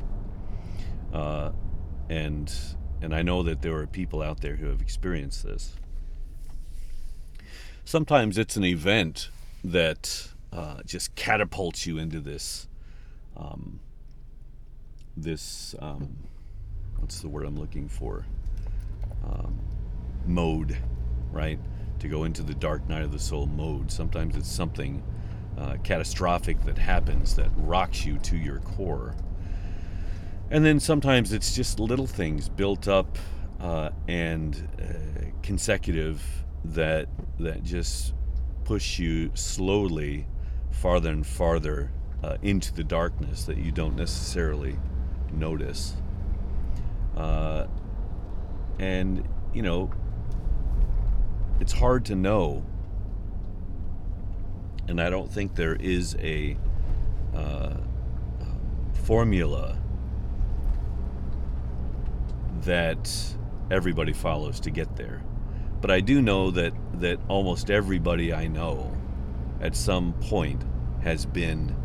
Uh, 1.13 1.53
and 2.09 2.53
and 3.05 3.15
I 3.15 3.23
know 3.23 3.43
that 3.43 3.63
there 3.63 3.77
are 3.77 3.87
people 3.87 4.23
out 4.23 4.41
there 4.41 4.57
who 4.57 4.67
have 4.67 4.81
experienced 4.81 5.45
this 5.45 5.75
sometimes 7.85 8.39
it's 8.39 8.57
an 8.57 8.65
event 8.65 9.29
that 9.63 10.29
uh, 10.53 10.83
just 10.85 11.15
catapults 11.15 11.87
you 11.87 11.99
into 11.99 12.21
this 12.21 12.69
um, 13.37 13.81
this 15.17 15.75
um, 15.81 16.17
what's 16.99 17.21
the 17.21 17.29
word 17.29 17.45
I'm 17.45 17.59
looking 17.59 17.89
for 17.89 18.25
um, 19.25 19.59
mode, 20.27 20.77
right? 21.33 21.59
To 22.01 22.09
go 22.09 22.25
into 22.25 22.43
the 22.43 22.55
dark 22.55 22.89
night 22.89 23.03
of 23.03 23.13
the 23.13 23.19
soul 23.19 23.47
mode. 23.47 23.91
Sometimes 23.91 24.37
it's 24.37 24.51
something 24.51 25.03
uh, 25.59 25.77
catastrophic 25.85 26.63
that 26.65 26.79
happens 26.79 27.37
that 27.37 27.51
rocks 27.57 28.05
you 28.05 28.19
to 28.19 28.37
your 28.37 28.59
core. 28.61 29.15
And 30.51 30.65
then 30.65 30.79
sometimes 30.79 31.33
it's 31.33 31.55
just 31.55 31.81
little 31.81 32.07
things 32.07 32.49
built 32.49 32.87
up 32.87 33.19
uh, 33.61 33.91
and 34.09 34.69
uh, 34.81 35.25
consecutive 35.43 36.23
that 36.65 37.09
that 37.39 37.63
just 37.63 38.15
push 38.65 38.99
you 38.99 39.31
slowly 39.35 40.27
farther 40.71 41.11
and 41.11 41.27
farther 41.27 41.91
uh, 42.23 42.37
into 42.43 42.73
the 42.73 42.85
darkness 42.85 43.45
that 43.45 43.59
you 43.59 43.73
don't 43.73 43.97
necessarily 43.97 44.79
notice. 45.33 45.95
Uh, 47.17 47.67
and 48.79 49.27
you 49.53 49.63
know, 49.63 49.91
it's 51.61 51.73
hard 51.73 52.05
to 52.07 52.15
know. 52.15 52.65
And 54.89 55.01
I 55.01 55.09
don't 55.09 55.33
think 55.33 55.55
there 55.55 55.77
is 55.77 56.15
a 56.17 56.57
uh, 57.35 57.75
formula 59.05 59.79
that 62.63 63.11
everybody 63.71 64.13
follows 64.13 64.61
to 64.61 64.71
get 64.71 64.97
there. 64.97 65.23
But 65.81 65.91
I 65.91 66.01
do 66.01 66.23
know 66.23 66.51
that, 66.53 66.73
that 67.01 67.19
almost 67.29 67.71
everybody 67.71 68.33
I 68.33 68.47
know 68.47 68.97
at 69.61 69.77
some 69.77 70.15
point 70.15 70.65
has 71.03 71.27
been 71.27 71.77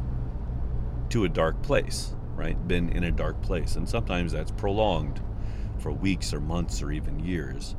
to 1.09 1.25
a 1.25 1.29
dark 1.29 1.61
place, 1.61 2.15
right? 2.35 2.67
Been 2.67 2.89
in 2.89 3.03
a 3.03 3.11
dark 3.11 3.41
place. 3.41 3.75
And 3.75 3.89
sometimes 3.89 4.31
that's 4.31 4.51
prolonged 4.51 5.21
for 5.79 5.91
weeks 5.91 6.33
or 6.33 6.39
months 6.39 6.81
or 6.81 6.91
even 6.91 7.19
years 7.19 7.75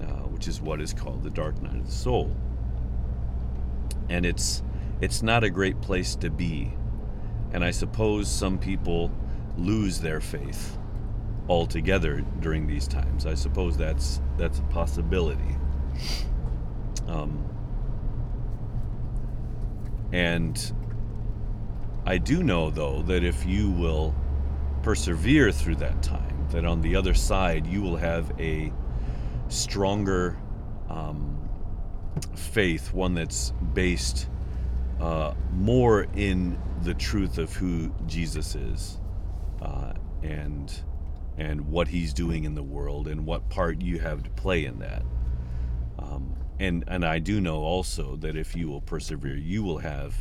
uh, 0.00 0.28
which 0.28 0.48
is 0.48 0.60
what 0.60 0.80
is 0.80 0.92
called 0.92 1.22
the 1.22 1.30
dark 1.30 1.60
night 1.60 1.76
of 1.76 1.86
the 1.86 1.92
soul. 1.92 2.34
And 4.08 4.24
it's 4.24 4.62
it's 5.00 5.22
not 5.22 5.44
a 5.44 5.50
great 5.50 5.80
place 5.80 6.16
to 6.16 6.30
be. 6.30 6.72
And 7.52 7.64
I 7.64 7.70
suppose 7.70 8.28
some 8.28 8.58
people 8.58 9.10
lose 9.56 10.00
their 10.00 10.20
faith 10.20 10.78
altogether 11.48 12.20
during 12.40 12.66
these 12.66 12.86
times. 12.86 13.26
I 13.26 13.34
suppose 13.34 13.76
that's 13.76 14.20
that's 14.36 14.58
a 14.58 14.62
possibility. 14.64 15.56
Um, 17.06 17.44
and 20.12 20.72
I 22.06 22.18
do 22.18 22.42
know 22.42 22.70
though 22.70 23.02
that 23.02 23.24
if 23.24 23.46
you 23.46 23.70
will 23.70 24.14
persevere 24.82 25.52
through 25.52 25.76
that 25.76 26.02
time, 26.02 26.46
that 26.50 26.64
on 26.64 26.80
the 26.80 26.96
other 26.96 27.14
side 27.14 27.66
you 27.66 27.82
will 27.82 27.96
have 27.96 28.32
a 28.38 28.72
stronger 29.48 30.36
um, 30.88 31.48
faith, 32.34 32.92
one 32.92 33.14
that's 33.14 33.52
based 33.74 34.28
uh, 35.00 35.34
more 35.52 36.06
in 36.14 36.58
the 36.82 36.94
truth 36.94 37.38
of 37.38 37.54
who 37.54 37.92
Jesus 38.06 38.54
is 38.54 38.98
uh, 39.62 39.92
and 40.22 40.82
and 41.38 41.68
what 41.68 41.88
he's 41.88 42.12
doing 42.12 42.44
in 42.44 42.54
the 42.54 42.62
world 42.62 43.08
and 43.08 43.24
what 43.24 43.48
part 43.48 43.80
you 43.80 43.98
have 43.98 44.22
to 44.24 44.30
play 44.30 44.64
in 44.64 44.80
that. 44.80 45.02
Um, 45.98 46.34
and 46.58 46.84
and 46.88 47.04
I 47.04 47.18
do 47.20 47.40
know 47.40 47.58
also 47.58 48.16
that 48.16 48.36
if 48.36 48.56
you 48.56 48.68
will 48.68 48.80
persevere, 48.80 49.36
you 49.36 49.62
will 49.62 49.78
have 49.78 50.14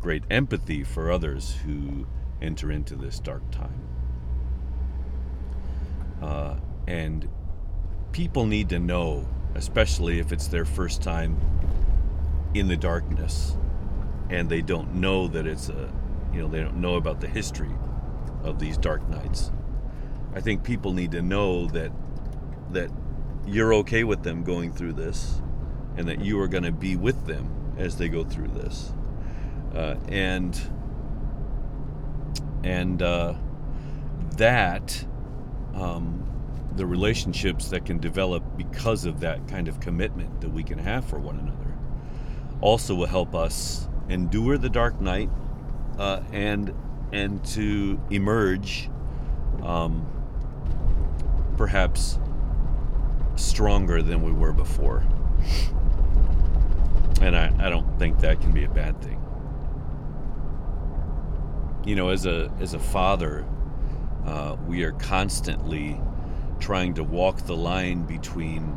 great 0.00 0.24
empathy 0.30 0.82
for 0.82 1.12
others 1.12 1.54
who 1.64 2.06
enter 2.40 2.72
into 2.72 2.96
this 2.96 3.20
dark 3.20 3.48
time. 3.50 3.88
Uh, 6.20 6.56
and 6.86 7.28
people 8.12 8.46
need 8.46 8.68
to 8.70 8.78
know, 8.78 9.28
especially 9.54 10.18
if 10.18 10.32
it's 10.32 10.48
their 10.48 10.64
first 10.64 11.02
time 11.02 11.38
in 12.54 12.68
the 12.68 12.76
darkness 12.76 13.56
and 14.30 14.48
they 14.48 14.62
don't 14.62 14.94
know 14.94 15.28
that 15.28 15.46
it's 15.46 15.68
a, 15.68 15.92
you 16.32 16.40
know, 16.40 16.48
they 16.48 16.60
don't 16.60 16.76
know 16.76 16.94
about 16.94 17.20
the 17.20 17.28
history 17.28 17.70
of 18.42 18.58
these 18.58 18.78
dark 18.78 19.06
nights. 19.08 19.52
I 20.34 20.40
think 20.40 20.64
people 20.64 20.92
need 20.92 21.12
to 21.12 21.22
know 21.22 21.66
that 21.68 21.92
that 22.70 22.90
you're 23.46 23.74
okay 23.74 24.04
with 24.04 24.22
them 24.22 24.44
going 24.44 24.72
through 24.72 24.94
this, 24.94 25.40
and 25.96 26.08
that 26.08 26.20
you 26.20 26.40
are 26.40 26.48
going 26.48 26.62
to 26.62 26.72
be 26.72 26.96
with 26.96 27.26
them 27.26 27.74
as 27.76 27.96
they 27.96 28.08
go 28.08 28.24
through 28.24 28.48
this, 28.48 28.92
uh, 29.74 29.96
and 30.08 30.58
and 32.64 33.02
uh, 33.02 33.34
that 34.36 35.04
um, 35.74 36.22
the 36.76 36.86
relationships 36.86 37.68
that 37.68 37.84
can 37.84 37.98
develop 37.98 38.42
because 38.56 39.04
of 39.04 39.20
that 39.20 39.46
kind 39.48 39.68
of 39.68 39.80
commitment 39.80 40.40
that 40.40 40.50
we 40.50 40.62
can 40.62 40.78
have 40.78 41.04
for 41.04 41.18
one 41.18 41.38
another 41.38 41.62
also 42.60 42.94
will 42.94 43.06
help 43.06 43.34
us 43.34 43.88
endure 44.08 44.56
the 44.56 44.70
dark 44.70 45.00
night 45.00 45.28
uh, 45.98 46.20
and 46.32 46.74
and 47.12 47.44
to 47.44 48.00
emerge 48.10 48.88
um, 49.62 50.06
perhaps 51.56 52.18
stronger 53.36 54.02
than 54.02 54.22
we 54.22 54.32
were 54.32 54.52
before 54.52 55.04
and 57.20 57.36
I, 57.36 57.52
I 57.58 57.70
don't 57.70 57.98
think 57.98 58.18
that 58.20 58.40
can 58.40 58.52
be 58.52 58.64
a 58.64 58.68
bad 58.68 59.00
thing 59.02 59.18
you 61.84 61.96
know 61.96 62.10
as 62.10 62.26
a 62.26 62.52
as 62.60 62.74
a 62.74 62.78
father 62.78 63.46
uh, 64.26 64.56
we 64.66 64.84
are 64.84 64.92
constantly 64.92 66.00
trying 66.60 66.94
to 66.94 67.02
walk 67.02 67.38
the 67.46 67.56
line 67.56 68.04
between 68.04 68.76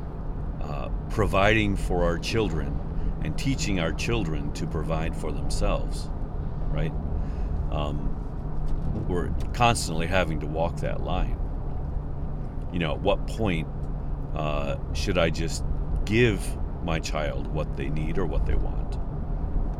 uh, 0.62 0.90
providing 1.10 1.76
for 1.76 2.04
our 2.04 2.18
children 2.18 2.80
and 3.24 3.38
teaching 3.38 3.80
our 3.80 3.94
children 3.94 4.52
to 4.54 4.66
provide 4.66 5.16
for 5.16 5.32
themselves, 5.32 6.10
right? 6.70 6.92
Um, 7.72 8.12
we're 9.08 9.30
constantly 9.54 10.08
having 10.08 10.40
to 10.40 10.48
walk 10.48 10.78
that 10.78 11.04
line. 11.04 11.40
You 12.76 12.80
know, 12.80 12.92
at 12.92 13.00
what 13.00 13.26
point 13.26 13.70
uh, 14.36 14.76
should 14.92 15.18
I 15.18 15.30
just 15.30 15.64
give 16.04 16.46
my 16.84 17.00
child 17.00 17.48
what 17.48 17.78
they 17.78 17.88
need 17.88 18.18
or 18.18 18.26
what 18.26 18.46
they 18.46 18.56
want? 18.56 18.96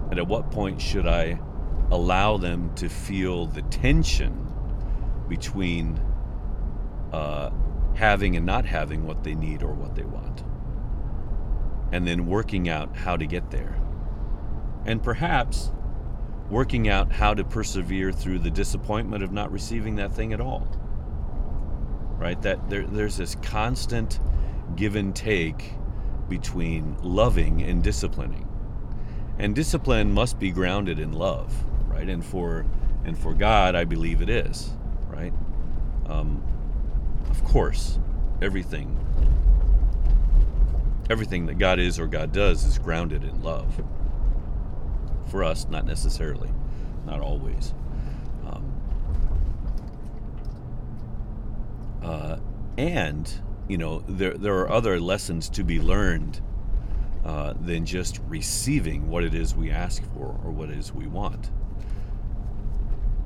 And 0.10 0.18
at 0.18 0.26
what 0.26 0.50
point 0.50 0.80
should 0.82 1.06
I 1.06 1.38
allow 1.92 2.38
them 2.38 2.74
to 2.76 2.88
feel 2.88 3.48
the 3.48 3.64
tension 3.64 4.48
between 5.28 6.00
uh, 7.12 7.50
having 7.96 8.38
and 8.38 8.46
not 8.46 8.66
having 8.66 9.06
what 9.06 9.26
they 9.26 9.36
need 9.36 9.62
or 9.62 9.74
what 9.74 9.94
they 9.96 10.06
want. 10.06 10.46
And 11.92 12.08
then 12.08 12.28
working 12.28 12.70
out 12.70 12.96
how 12.96 13.18
to 13.18 13.26
get 13.26 13.52
there. 13.52 13.78
And 14.86 15.04
perhaps 15.04 15.70
working 16.50 16.88
out 16.88 17.12
how 17.12 17.34
to 17.34 17.44
persevere 17.44 18.14
through 18.14 18.40
the 18.40 18.52
disappointment 18.52 19.22
of 19.22 19.34
not 19.34 19.52
receiving 19.52 19.98
that 19.98 20.14
thing 20.14 20.32
at 20.32 20.40
all. 20.40 20.66
Right? 22.18 22.42
That 22.42 22.70
there, 22.70 22.86
there's 22.86 23.18
this 23.18 23.36
constant 23.36 24.20
give 24.76 24.96
and 24.96 25.16
take 25.16 25.74
between 26.30 26.98
loving 27.02 27.62
and 27.62 27.84
disciplining. 27.84 28.48
And 29.38 29.54
discipline 29.54 30.14
must 30.14 30.40
be 30.40 30.52
grounded 30.52 31.00
in 31.00 31.12
love, 31.12 31.54
right? 31.88 32.08
And 32.08 32.24
for 32.24 32.66
and 33.04 33.18
for 33.18 33.34
God, 33.34 33.76
I 33.76 33.84
believe 33.84 34.22
it 34.22 34.30
is, 34.30 34.72
right? 35.08 35.34
Um, 36.08 36.42
of 37.30 37.44
course, 37.44 38.00
everything 38.42 38.98
everything 41.10 41.46
that 41.46 41.58
God 41.58 41.80
is 41.80 42.00
or 42.00 42.08
God 42.08 42.32
does 42.32 42.64
is 42.66 42.80
grounded 42.80 43.24
in 43.24 43.44
love. 43.44 43.82
For 45.28 45.44
us, 45.44 45.68
not 45.70 45.86
necessarily, 45.86 46.50
not 47.06 47.20
always. 47.20 47.74
Um, 48.48 48.72
uh, 52.06 52.38
and 52.78 53.34
you 53.68 53.80
know, 53.80 54.04
there 54.08 54.36
there 54.36 54.56
are 54.60 54.70
other 54.70 55.00
lessons 55.00 55.50
to 55.50 55.64
be 55.64 55.80
learned 55.80 56.40
uh, 57.26 57.54
than 57.60 57.84
just 57.84 58.20
receiving 58.28 59.10
what 59.10 59.24
it 59.24 59.34
is 59.34 59.56
we 59.56 59.72
ask 59.72 60.04
for 60.14 60.40
or 60.44 60.52
what 60.52 60.70
it 60.70 60.78
is 60.78 60.94
we 60.94 61.08
want, 61.08 61.50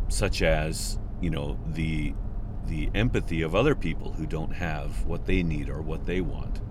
such 0.07 0.41
as 0.41 0.97
you 1.19 1.29
know 1.29 1.59
the 1.73 2.13
the 2.67 2.89
empathy 2.95 3.41
of 3.41 3.53
other 3.53 3.75
people 3.75 4.13
who 4.13 4.25
don't 4.25 4.53
have 4.53 5.05
what 5.05 5.25
they 5.25 5.43
need 5.43 5.69
or 5.69 5.81
what 5.81 6.05
they 6.05 6.21
want, 6.21 6.61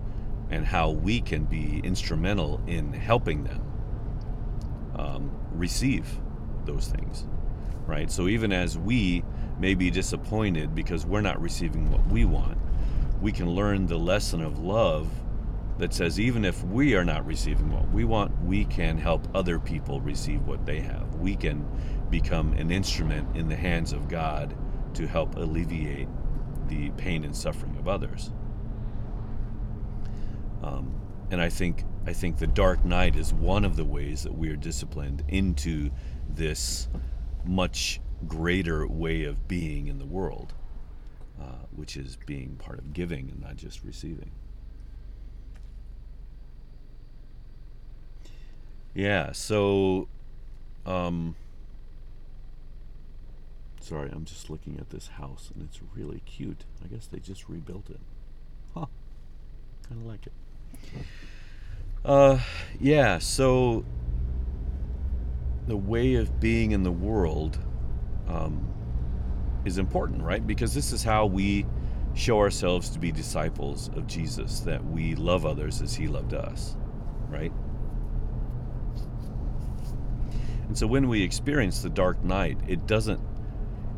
and 0.49 0.65
how 0.65 0.89
we 0.89 1.21
can 1.21 1.45
be 1.45 1.79
instrumental 1.83 2.59
in 2.65 2.91
helping 2.91 3.43
them 3.43 3.61
um, 4.95 5.31
receive 5.51 6.07
those 6.65 6.87
things, 6.87 7.27
right? 7.85 8.09
So 8.09 8.27
even 8.27 8.51
as 8.51 8.79
we 8.79 9.23
may 9.59 9.75
be 9.75 9.91
disappointed 9.91 10.73
because 10.73 11.05
we're 11.05 11.21
not 11.21 11.41
receiving 11.41 11.91
what 11.91 12.05
we 12.07 12.25
want, 12.25 12.57
we 13.21 13.31
can 13.31 13.49
learn 13.49 13.85
the 13.85 13.97
lesson 13.97 14.41
of 14.41 14.59
love 14.59 15.09
that 15.77 15.93
says 15.93 16.19
even 16.19 16.43
if 16.43 16.63
we 16.65 16.95
are 16.95 17.05
not 17.05 17.25
receiving 17.25 17.71
what 17.71 17.89
we 17.91 18.03
want, 18.03 18.31
we 18.43 18.65
can 18.65 18.97
help 18.97 19.27
other 19.33 19.59
people 19.59 20.01
receive 20.01 20.45
what 20.45 20.65
they 20.65 20.81
have. 20.81 21.15
We 21.15 21.35
can 21.35 21.65
become 22.09 22.53
an 22.53 22.69
instrument 22.69 23.35
in 23.35 23.47
the 23.47 23.55
hands 23.55 23.93
of 23.93 24.09
God 24.09 24.55
to 24.95 25.07
help 25.07 25.35
alleviate 25.35 26.09
the 26.67 26.89
pain 26.91 27.23
and 27.23 27.35
suffering 27.35 27.77
of 27.77 27.87
others. 27.87 28.31
Um, 30.61 30.93
and 31.31 31.41
I 31.41 31.49
think 31.49 31.85
I 32.05 32.13
think 32.13 32.37
the 32.37 32.47
dark 32.47 32.83
night 32.83 33.15
is 33.15 33.33
one 33.33 33.63
of 33.63 33.75
the 33.75 33.85
ways 33.85 34.23
that 34.23 34.35
we 34.37 34.49
are 34.49 34.55
disciplined 34.55 35.23
into 35.27 35.91
this 36.27 36.89
much 37.45 38.01
greater 38.27 38.87
way 38.87 39.23
of 39.23 39.47
being 39.47 39.87
in 39.87 39.99
the 39.99 40.05
world, 40.05 40.53
uh, 41.41 41.65
which 41.75 41.95
is 41.97 42.17
being 42.25 42.55
part 42.57 42.79
of 42.79 42.93
giving 42.93 43.29
and 43.29 43.41
not 43.41 43.55
just 43.55 43.83
receiving. 43.83 44.31
Yeah, 48.93 49.31
so 49.31 50.07
um, 50.85 51.35
Sorry, 53.89 54.11
I'm 54.11 54.23
just 54.23 54.51
looking 54.51 54.77
at 54.79 54.91
this 54.91 55.07
house 55.07 55.49
and 55.51 55.67
it's 55.67 55.79
really 55.95 56.21
cute. 56.27 56.63
I 56.83 56.87
guess 56.87 57.07
they 57.07 57.17
just 57.17 57.49
rebuilt 57.49 57.89
it. 57.89 57.99
Huh. 58.75 58.85
Kind 59.87 60.01
of 60.01 60.05
like 60.05 60.27
it. 60.27 60.33
Uh, 62.05 62.37
yeah, 62.79 63.17
so 63.17 63.83
the 65.65 65.75
way 65.75 66.13
of 66.13 66.39
being 66.39 66.71
in 66.71 66.83
the 66.83 66.91
world 66.91 67.57
um, 68.29 68.65
is 69.65 69.77
important, 69.77 70.21
right? 70.23 70.45
Because 70.45 70.73
this 70.73 70.91
is 70.91 71.03
how 71.03 71.25
we 71.25 71.65
show 72.13 72.39
ourselves 72.39 72.89
to 72.91 72.99
be 72.99 73.11
disciples 73.11 73.89
of 73.95 74.07
Jesus, 74.07 74.61
that 74.61 74.83
we 74.85 75.15
love 75.15 75.45
others 75.45 75.81
as 75.81 75.95
he 75.95 76.07
loved 76.07 76.33
us, 76.33 76.75
right? 77.29 77.51
And 80.67 80.77
so 80.77 80.85
when 80.85 81.07
we 81.07 81.23
experience 81.23 81.81
the 81.81 81.89
dark 81.89 82.23
night, 82.23 82.57
it 82.67 82.85
doesn't 82.85 83.21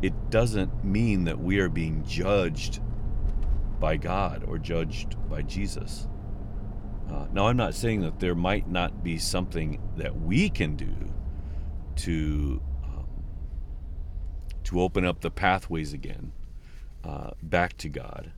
it 0.01 0.31
doesn't 0.31 0.83
mean 0.83 1.25
that 1.25 1.39
we 1.39 1.59
are 1.59 1.69
being 1.69 2.03
judged 2.03 2.79
by 3.79 3.97
God 3.97 4.43
or 4.47 4.57
judged 4.57 5.15
by 5.29 5.43
Jesus. 5.43 6.07
Uh, 7.11 7.27
now, 7.33 7.47
I'm 7.47 7.57
not 7.57 7.75
saying 7.75 8.01
that 8.01 8.19
there 8.19 8.35
might 8.35 8.67
not 8.67 9.03
be 9.03 9.17
something 9.17 9.79
that 9.97 10.19
we 10.19 10.49
can 10.49 10.75
do 10.75 10.95
to 11.97 12.61
to 14.65 14.81
open 14.81 15.05
up 15.05 15.21
the 15.21 15.31
pathways 15.31 15.93
again 15.93 16.31
uh, 17.03 17.31
back 17.43 17.77
to 17.77 17.89
God. 17.89 18.31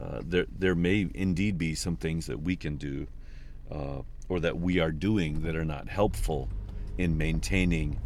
Uh, 0.00 0.20
there, 0.24 0.46
there 0.58 0.74
may 0.74 1.08
indeed 1.14 1.56
be 1.56 1.74
some 1.74 1.96
things 1.96 2.26
that 2.26 2.40
we 2.42 2.56
can 2.56 2.76
do 2.76 3.06
uh, 3.70 4.02
or 4.28 4.40
that 4.40 4.58
we 4.58 4.80
are 4.80 4.90
doing 4.90 5.42
that 5.42 5.54
are 5.54 5.64
not 5.64 5.88
helpful 5.88 6.48
in 6.98 7.16
maintaining 7.16 8.00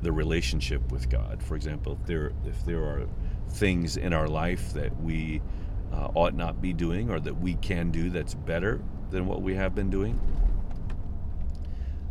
the 0.00 0.12
relationship 0.12 0.90
with 0.90 1.08
God. 1.08 1.42
For 1.42 1.54
example, 1.54 1.98
if 2.00 2.06
there 2.06 2.32
if 2.44 2.64
there 2.64 2.82
are 2.82 3.06
things 3.48 3.96
in 3.96 4.12
our 4.12 4.28
life 4.28 4.72
that 4.72 5.00
we 5.00 5.40
uh, 5.92 6.08
ought 6.14 6.34
not 6.34 6.60
be 6.60 6.72
doing 6.72 7.10
or 7.10 7.20
that 7.20 7.38
we 7.38 7.54
can 7.54 7.90
do 7.90 8.10
that's 8.10 8.34
better 8.34 8.80
than 9.10 9.26
what 9.26 9.42
we 9.42 9.54
have 9.54 9.74
been 9.74 9.90
doing, 9.90 10.18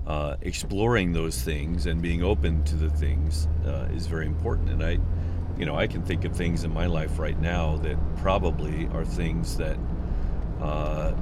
uh, 0.07 0.35
exploring 0.41 1.13
those 1.13 1.41
things 1.41 1.85
and 1.85 2.01
being 2.01 2.23
open 2.23 2.63
to 2.63 2.75
the 2.75 2.89
things 2.89 3.47
uh, 3.65 3.87
is 3.93 4.07
very 4.07 4.25
important. 4.25 4.69
And 4.69 4.83
I, 4.83 4.97
you 5.57 5.65
know, 5.65 5.75
I 5.75 5.87
can 5.87 6.01
think 6.01 6.25
of 6.25 6.35
things 6.35 6.63
in 6.63 6.73
my 6.73 6.87
life 6.87 7.19
right 7.19 7.39
now 7.39 7.77
that 7.77 7.97
probably 8.17 8.87
are 8.93 9.05
things 9.05 9.57
that 9.57 9.77
uh, 10.61 11.13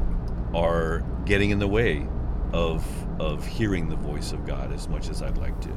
are 0.54 1.04
getting 1.26 1.52
in 1.52 1.60
the 1.60 1.68
way 1.68 2.08
of 2.54 2.86
of 3.20 3.46
hearing 3.46 3.90
the 3.90 3.96
voice 3.96 4.32
of 4.32 4.46
God 4.46 4.72
as 4.74 4.88
much 4.88 5.10
as 5.10 5.22
I'd 5.22 5.38
like 5.38 5.60
to. 5.62 5.72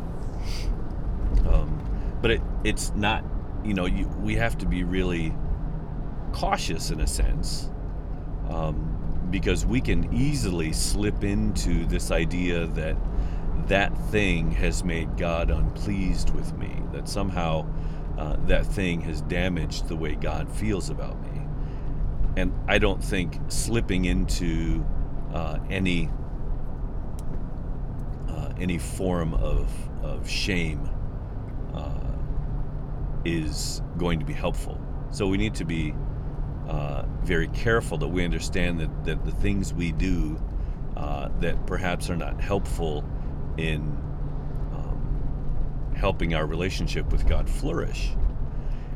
Um, 1.47 2.19
but 2.23 2.31
it, 2.31 2.43
it's 2.65 2.93
not, 2.95 3.25
you 3.65 3.75
know, 3.75 3.87
you, 3.87 4.07
we 4.21 4.37
have 4.37 4.57
to 4.59 4.67
be 4.67 4.85
really 4.85 5.35
cautious 6.33 6.91
in 6.91 7.01
a 7.01 7.07
sense 7.07 7.69
um, 8.49 8.92
because 9.33 9.67
we 9.67 9.81
can 9.81 10.13
easily 10.15 10.73
slip 10.73 11.25
into 11.25 11.87
this 11.87 12.13
idea 12.13 12.67
that 12.69 12.97
that 13.67 13.97
thing 14.11 14.51
has 14.51 14.85
made 14.85 15.17
God 15.17 15.51
unpleased 15.51 16.31
with 16.35 16.57
me, 16.59 16.77
that 16.93 17.09
somehow 17.09 17.67
uh, 18.19 18.37
that 18.47 18.67
thing 18.67 19.01
has 19.01 19.23
damaged 19.23 19.89
the 19.89 19.97
way 19.97 20.15
God 20.15 20.49
feels 20.51 20.91
about 20.91 21.21
me. 21.23 21.41
And 22.37 22.53
I 22.69 22.79
don't 22.79 23.03
think 23.03 23.39
slipping 23.49 24.05
into 24.05 24.85
uh, 25.33 25.59
any 25.71 26.11
uh, 28.29 28.53
any 28.59 28.79
form 28.79 29.35
of, 29.35 29.69
of 30.03 30.29
shame 30.29 30.89
uh, 31.75 32.17
is 33.25 33.83
going 33.97 34.19
to 34.21 34.27
be 34.27 34.33
helpful. 34.33 34.81
So 35.11 35.27
we 35.27 35.37
need 35.37 35.55
to 35.57 35.65
be 35.65 35.95
uh, 36.73 37.05
very 37.23 37.49
careful 37.49 37.99
that 37.99 38.09
we 38.09 38.25
understand 38.25 38.81
that, 38.81 39.05
that 39.05 39.25
the 39.27 39.31
things 39.31 39.75
we 39.75 39.93
do 39.93 40.41
uh, 40.97 41.29
that 41.39 41.67
perhaps 41.67 42.09
are 42.09 42.17
not 42.17 42.41
helpful 42.41 43.05
in 43.59 43.81
um, 44.73 45.93
helping 45.95 46.35
our 46.35 46.47
relationship 46.47 47.13
with 47.13 47.29
God 47.29 47.49
flourish. 47.49 48.13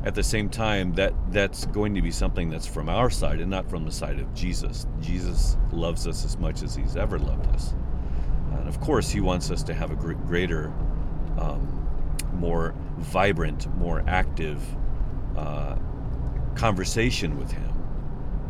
At 0.03 0.15
the 0.15 0.23
same 0.23 0.49
time, 0.49 0.93
that 0.93 1.13
that's 1.31 1.67
going 1.67 1.93
to 1.93 2.01
be 2.01 2.09
something 2.09 2.49
that's 2.49 2.65
from 2.65 2.89
our 2.89 3.11
side 3.11 3.41
and 3.41 3.51
not 3.51 3.69
from 3.69 3.85
the 3.85 3.91
side 3.91 4.19
of 4.19 4.33
Jesus. 4.33 4.87
Jesus 4.99 5.55
loves 5.71 6.07
us 6.07 6.25
as 6.25 6.35
much 6.37 6.63
as 6.63 6.75
He's 6.75 6.95
ever 6.95 7.19
loved 7.19 7.45
us, 7.47 7.75
and 8.53 8.67
of 8.67 8.79
course, 8.79 9.11
He 9.11 9.19
wants 9.19 9.51
us 9.51 9.61
to 9.63 9.73
have 9.75 9.91
a 9.91 9.95
greater, 9.95 10.73
um, 11.37 11.87
more 12.33 12.73
vibrant, 12.97 13.67
more 13.77 14.03
active 14.07 14.59
uh, 15.35 15.75
conversation 16.57 17.37
with 17.37 17.51
Him. 17.51 17.71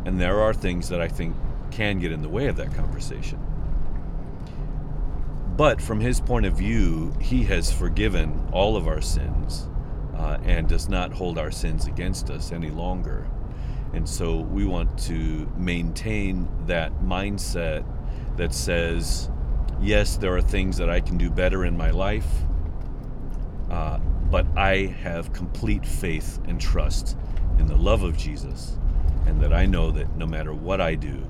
And 0.04 0.20
there 0.20 0.40
are 0.40 0.54
things 0.54 0.88
that 0.88 1.00
I 1.00 1.08
think 1.08 1.36
can 1.70 1.98
get 1.98 2.12
in 2.12 2.22
the 2.22 2.28
way 2.28 2.46
of 2.46 2.56
that 2.56 2.74
conversation. 2.74 3.38
But 5.58 5.82
from 5.82 6.00
his 6.00 6.20
point 6.20 6.46
of 6.46 6.54
view, 6.54 7.12
he 7.20 7.42
has 7.44 7.72
forgiven 7.72 8.48
all 8.52 8.76
of 8.76 8.86
our 8.86 9.00
sins 9.00 9.68
uh, 10.16 10.38
and 10.44 10.68
does 10.68 10.88
not 10.88 11.12
hold 11.12 11.36
our 11.36 11.50
sins 11.50 11.86
against 11.86 12.30
us 12.30 12.52
any 12.52 12.70
longer. 12.70 13.28
And 13.92 14.08
so 14.08 14.36
we 14.36 14.64
want 14.64 14.96
to 15.06 15.50
maintain 15.56 16.48
that 16.66 16.92
mindset 17.00 17.84
that 18.36 18.54
says, 18.54 19.30
yes, 19.80 20.16
there 20.16 20.36
are 20.36 20.40
things 20.40 20.76
that 20.76 20.88
I 20.88 21.00
can 21.00 21.18
do 21.18 21.28
better 21.28 21.64
in 21.64 21.76
my 21.76 21.90
life, 21.90 22.28
uh, 23.68 23.98
but 24.30 24.46
I 24.56 24.94
have 25.02 25.32
complete 25.32 25.84
faith 25.84 26.38
and 26.46 26.60
trust 26.60 27.16
in 27.58 27.66
the 27.66 27.76
love 27.76 28.02
of 28.02 28.16
Jesus, 28.16 28.78
and 29.26 29.40
that 29.40 29.52
I 29.52 29.66
know 29.66 29.90
that 29.90 30.16
no 30.16 30.26
matter 30.26 30.54
what 30.54 30.80
I 30.80 30.94
do, 30.94 31.26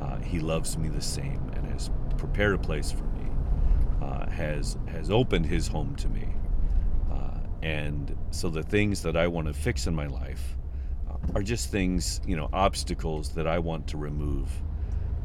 uh, 0.00 0.18
He 0.18 0.40
loves 0.40 0.76
me 0.78 0.88
the 0.88 1.02
same 1.02 1.50
and 1.54 1.66
has 1.66 1.90
prepared 2.16 2.54
a 2.54 2.58
place 2.58 2.90
for 2.90 3.04
me 3.04 3.12
uh, 4.02 4.28
has 4.30 4.76
has 4.88 5.10
opened 5.10 5.46
his 5.46 5.68
home 5.68 5.94
to 5.96 6.08
me, 6.08 6.26
uh, 7.10 7.38
and 7.62 8.16
so 8.30 8.50
the 8.50 8.62
things 8.62 9.02
that 9.02 9.16
I 9.16 9.28
want 9.28 9.46
to 9.46 9.52
fix 9.54 9.86
in 9.86 9.94
my 9.94 10.06
life 10.06 10.56
uh, 11.08 11.16
are 11.36 11.42
just 11.42 11.70
things, 11.70 12.20
you 12.26 12.36
know, 12.36 12.48
obstacles 12.52 13.30
that 13.34 13.46
I 13.46 13.58
want 13.58 13.86
to 13.88 13.96
remove, 13.96 14.50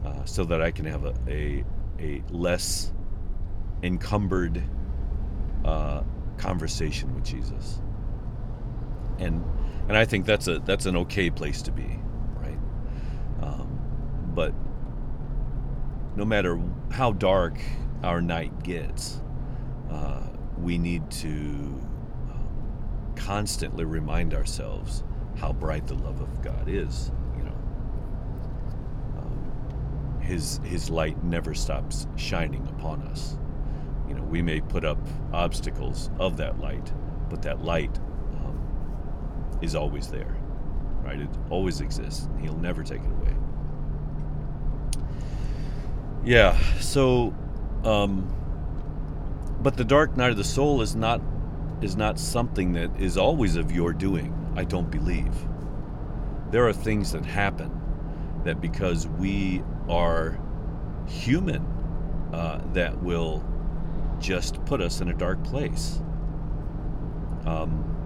uh, 0.05 0.23
so 0.25 0.45
that 0.45 0.61
I 0.61 0.71
can 0.71 0.85
have 0.85 1.05
a 1.05 1.13
a, 1.27 1.63
a 1.99 2.23
less 2.29 2.93
encumbered 3.81 4.61
uh, 5.65 6.03
conversation 6.37 7.13
with 7.15 7.25
Jesus. 7.25 7.81
And 9.17 9.43
and 9.87 9.97
I 9.97 10.05
think 10.05 10.25
that's 10.25 10.47
a 10.47 10.59
that's 10.59 10.85
an 10.85 10.97
okay 10.97 11.29
place 11.29 11.61
to 11.63 11.71
be, 11.71 11.99
right? 12.35 12.57
Um, 13.41 13.79
but 14.33 14.53
no 16.15 16.25
matter 16.25 16.59
how 16.91 17.13
dark 17.13 17.59
our 18.03 18.21
night 18.21 18.63
gets, 18.63 19.21
uh, 19.89 20.27
we 20.57 20.77
need 20.77 21.09
to 21.11 21.29
um, 21.29 23.13
constantly 23.15 23.85
remind 23.85 24.33
ourselves 24.33 25.03
how 25.37 25.53
bright 25.53 25.87
the 25.87 25.95
love 25.95 26.19
of 26.19 26.41
God 26.41 26.67
is. 26.67 27.11
You 27.37 27.43
know, 27.43 27.55
um, 29.17 30.19
His 30.21 30.59
His 30.65 30.89
light 30.89 31.23
never 31.23 31.53
stops 31.53 32.07
shining 32.17 32.67
upon 32.67 33.03
us. 33.03 33.37
You 34.09 34.15
know, 34.15 34.23
we 34.23 34.41
may 34.41 34.59
put 34.59 34.83
up 34.83 34.97
obstacles 35.31 36.09
of 36.19 36.35
that 36.37 36.59
light, 36.59 36.91
but 37.29 37.41
that 37.43 37.63
light 37.63 37.99
is 39.61 39.75
always 39.75 40.07
there, 40.07 40.37
right? 41.03 41.19
It 41.19 41.29
always 41.49 41.81
exists. 41.81 42.27
He'll 42.41 42.57
never 42.57 42.83
take 42.83 43.01
it 43.01 43.11
away. 43.11 43.35
Yeah, 46.23 46.57
so 46.79 47.33
um, 47.83 48.33
but 49.61 49.77
the 49.77 49.85
dark 49.85 50.17
night 50.17 50.31
of 50.31 50.37
the 50.37 50.43
soul 50.43 50.81
is 50.81 50.95
not 50.95 51.21
is 51.81 51.95
not 51.95 52.19
something 52.19 52.73
that 52.73 52.89
is 52.99 53.17
always 53.17 53.55
of 53.55 53.71
your 53.71 53.93
doing. 53.93 54.33
I 54.55 54.63
don't 54.63 54.89
believe. 54.89 55.33
There 56.51 56.67
are 56.67 56.73
things 56.73 57.11
that 57.11 57.25
happen 57.25 57.71
that 58.43 58.61
because 58.61 59.07
we 59.07 59.61
are 59.89 60.39
human, 61.07 61.65
uh, 62.33 62.61
that 62.73 63.01
will 63.01 63.45
just 64.19 64.63
put 64.65 64.81
us 64.81 65.01
in 65.01 65.09
a 65.09 65.13
dark 65.13 65.43
place. 65.43 66.01
Um, 67.45 67.96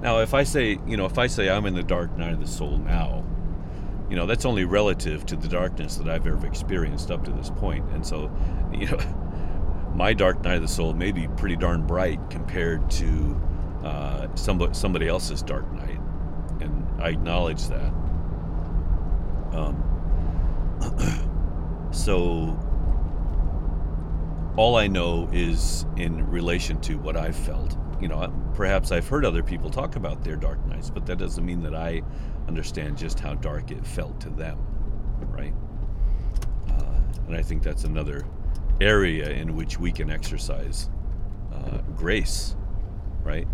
now, 0.00 0.20
if 0.20 0.34
I 0.34 0.44
say, 0.44 0.78
you 0.86 0.96
know, 0.96 1.06
if 1.06 1.18
I 1.18 1.26
say 1.26 1.50
I'm 1.50 1.66
in 1.66 1.74
the 1.74 1.82
dark 1.82 2.16
night 2.16 2.32
of 2.32 2.40
the 2.40 2.46
soul 2.46 2.78
now, 2.78 3.24
you 4.08 4.16
know 4.16 4.24
that's 4.26 4.44
only 4.46 4.64
relative 4.64 5.26
to 5.26 5.36
the 5.36 5.48
darkness 5.48 5.96
that 5.96 6.08
I've 6.08 6.26
ever 6.26 6.46
experienced 6.46 7.10
up 7.10 7.24
to 7.24 7.30
this 7.32 7.50
point. 7.50 7.84
And 7.90 8.06
so, 8.06 8.30
you 8.72 8.86
know, 8.86 8.98
my 9.94 10.14
dark 10.14 10.42
night 10.42 10.56
of 10.56 10.62
the 10.62 10.68
soul 10.68 10.94
may 10.94 11.12
be 11.12 11.28
pretty 11.36 11.56
darn 11.56 11.86
bright 11.86 12.18
compared 12.30 12.88
to 12.92 13.40
uh, 13.84 14.28
somebody 14.34 14.72
somebody 14.74 15.08
else's 15.08 15.42
dark 15.42 15.70
night, 15.72 16.00
and 16.60 16.86
I 17.02 17.10
acknowledge 17.10 17.66
that. 17.68 17.92
Um, 19.52 19.84
so 21.92 22.56
all 24.56 24.76
I 24.76 24.86
know 24.88 25.28
is 25.32 25.86
in 25.96 26.28
relation 26.30 26.80
to 26.82 26.98
what 26.98 27.16
I've 27.16 27.36
felt. 27.36 27.77
You 28.00 28.08
know, 28.08 28.32
perhaps 28.54 28.92
I've 28.92 29.08
heard 29.08 29.24
other 29.24 29.42
people 29.42 29.70
talk 29.70 29.96
about 29.96 30.22
their 30.22 30.36
dark 30.36 30.64
nights, 30.66 30.88
but 30.90 31.04
that 31.06 31.18
doesn't 31.18 31.44
mean 31.44 31.62
that 31.62 31.74
I 31.74 32.02
understand 32.46 32.96
just 32.96 33.18
how 33.18 33.34
dark 33.34 33.70
it 33.70 33.84
felt 33.84 34.20
to 34.20 34.30
them, 34.30 34.58
right? 35.20 35.52
Uh, 36.68 37.00
and 37.26 37.36
I 37.36 37.42
think 37.42 37.62
that's 37.62 37.84
another 37.84 38.24
area 38.80 39.30
in 39.30 39.56
which 39.56 39.80
we 39.80 39.90
can 39.90 40.10
exercise 40.10 40.88
uh, 41.52 41.78
grace, 41.96 42.54
right? 43.22 43.48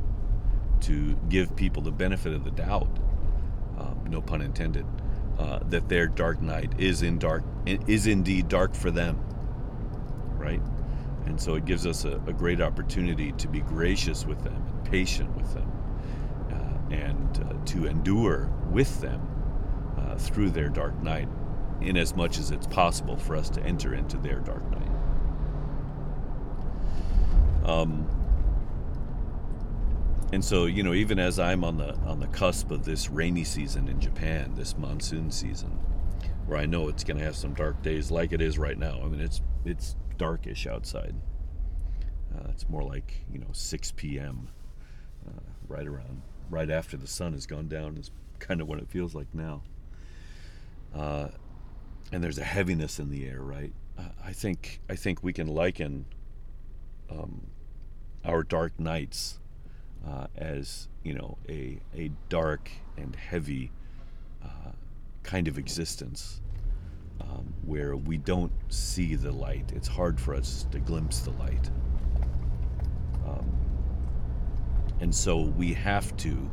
To 0.82 1.16
give 1.30 1.56
people 1.56 1.82
the 1.82 1.92
benefit 1.92 2.34
of 2.34 2.44
the 2.44 2.50
doubt, 2.50 2.98
um, 3.78 4.04
no 4.08 4.20
pun 4.20 4.42
intended, 4.42 4.84
uh, 5.38 5.60
that 5.70 5.88
their 5.88 6.06
dark 6.06 6.42
night 6.42 6.72
is 6.78 7.02
in 7.02 7.18
dark 7.18 7.42
is 7.66 8.06
indeed 8.06 8.48
dark 8.48 8.74
for 8.74 8.90
them, 8.90 9.18
right? 10.36 10.60
And 11.26 11.40
so 11.40 11.54
it 11.54 11.64
gives 11.64 11.86
us 11.86 12.04
a, 12.04 12.20
a 12.26 12.32
great 12.32 12.60
opportunity 12.60 13.32
to 13.32 13.48
be 13.48 13.60
gracious 13.60 14.26
with 14.26 14.42
them, 14.44 14.54
and 14.54 14.84
patient 14.84 15.34
with 15.36 15.52
them, 15.54 15.70
and 16.90 17.44
uh, 17.44 17.64
to 17.64 17.86
endure 17.86 18.52
with 18.70 19.00
them 19.00 19.20
uh, 19.98 20.16
through 20.16 20.50
their 20.50 20.68
dark 20.68 21.02
night, 21.02 21.28
in 21.80 21.96
as 21.96 22.14
much 22.14 22.38
as 22.38 22.50
it's 22.50 22.66
possible 22.66 23.16
for 23.16 23.34
us 23.34 23.50
to 23.50 23.60
enter 23.62 23.94
into 23.94 24.16
their 24.18 24.40
dark 24.40 24.62
night. 24.70 24.90
Um, 27.64 28.06
and 30.32 30.44
so, 30.44 30.66
you 30.66 30.82
know, 30.82 30.92
even 30.92 31.18
as 31.18 31.38
I'm 31.38 31.64
on 31.64 31.78
the 31.78 31.94
on 32.06 32.20
the 32.20 32.26
cusp 32.28 32.70
of 32.70 32.84
this 32.84 33.08
rainy 33.08 33.44
season 33.44 33.88
in 33.88 33.98
Japan, 34.00 34.54
this 34.54 34.76
monsoon 34.76 35.30
season, 35.30 35.70
where 36.46 36.58
I 36.58 36.66
know 36.66 36.88
it's 36.88 37.02
going 37.02 37.16
to 37.18 37.24
have 37.24 37.36
some 37.36 37.54
dark 37.54 37.82
days, 37.82 38.10
like 38.10 38.32
it 38.32 38.42
is 38.42 38.58
right 38.58 38.78
now. 38.78 39.00
I 39.02 39.06
mean, 39.06 39.20
it's 39.20 39.40
it's 39.64 39.96
darkish 40.18 40.66
outside. 40.66 41.14
Uh, 42.34 42.48
it's 42.50 42.68
more 42.68 42.82
like 42.82 43.24
you 43.32 43.38
know 43.38 43.50
6 43.52 43.92
p.m. 43.92 44.48
Uh, 45.26 45.40
right 45.68 45.86
around 45.86 46.22
right 46.50 46.70
after 46.70 46.96
the 46.96 47.06
sun 47.06 47.32
has 47.32 47.46
gone 47.46 47.68
down 47.68 47.96
is 47.96 48.10
kind 48.38 48.60
of 48.60 48.68
what 48.68 48.78
it 48.78 48.88
feels 48.88 49.14
like 49.14 49.32
now. 49.32 49.62
Uh, 50.94 51.28
and 52.12 52.22
there's 52.22 52.38
a 52.38 52.44
heaviness 52.44 52.98
in 52.98 53.10
the 53.10 53.26
air, 53.26 53.40
right? 53.40 53.72
I 54.24 54.32
think 54.32 54.80
I 54.88 54.96
think 54.96 55.22
we 55.22 55.32
can 55.32 55.46
liken 55.46 56.06
um, 57.10 57.46
our 58.24 58.42
dark 58.42 58.78
nights 58.78 59.38
uh, 60.06 60.26
as 60.36 60.88
you 61.02 61.14
know 61.14 61.38
a 61.48 61.78
a 61.96 62.10
dark 62.28 62.70
and 62.96 63.14
heavy 63.14 63.70
uh, 64.42 64.72
kind 65.22 65.46
of 65.46 65.58
existence 65.58 66.40
um, 67.20 67.52
where 67.64 67.96
we 67.96 68.18
don't 68.18 68.52
see 68.68 69.14
the 69.14 69.32
light. 69.32 69.72
It's 69.74 69.88
hard 69.88 70.20
for 70.20 70.34
us 70.34 70.66
to 70.72 70.78
glimpse 70.78 71.20
the 71.20 71.30
light. 71.32 71.70
Um, 73.26 73.50
and 75.00 75.14
so 75.14 75.40
we 75.40 75.72
have 75.74 76.16
to 76.18 76.50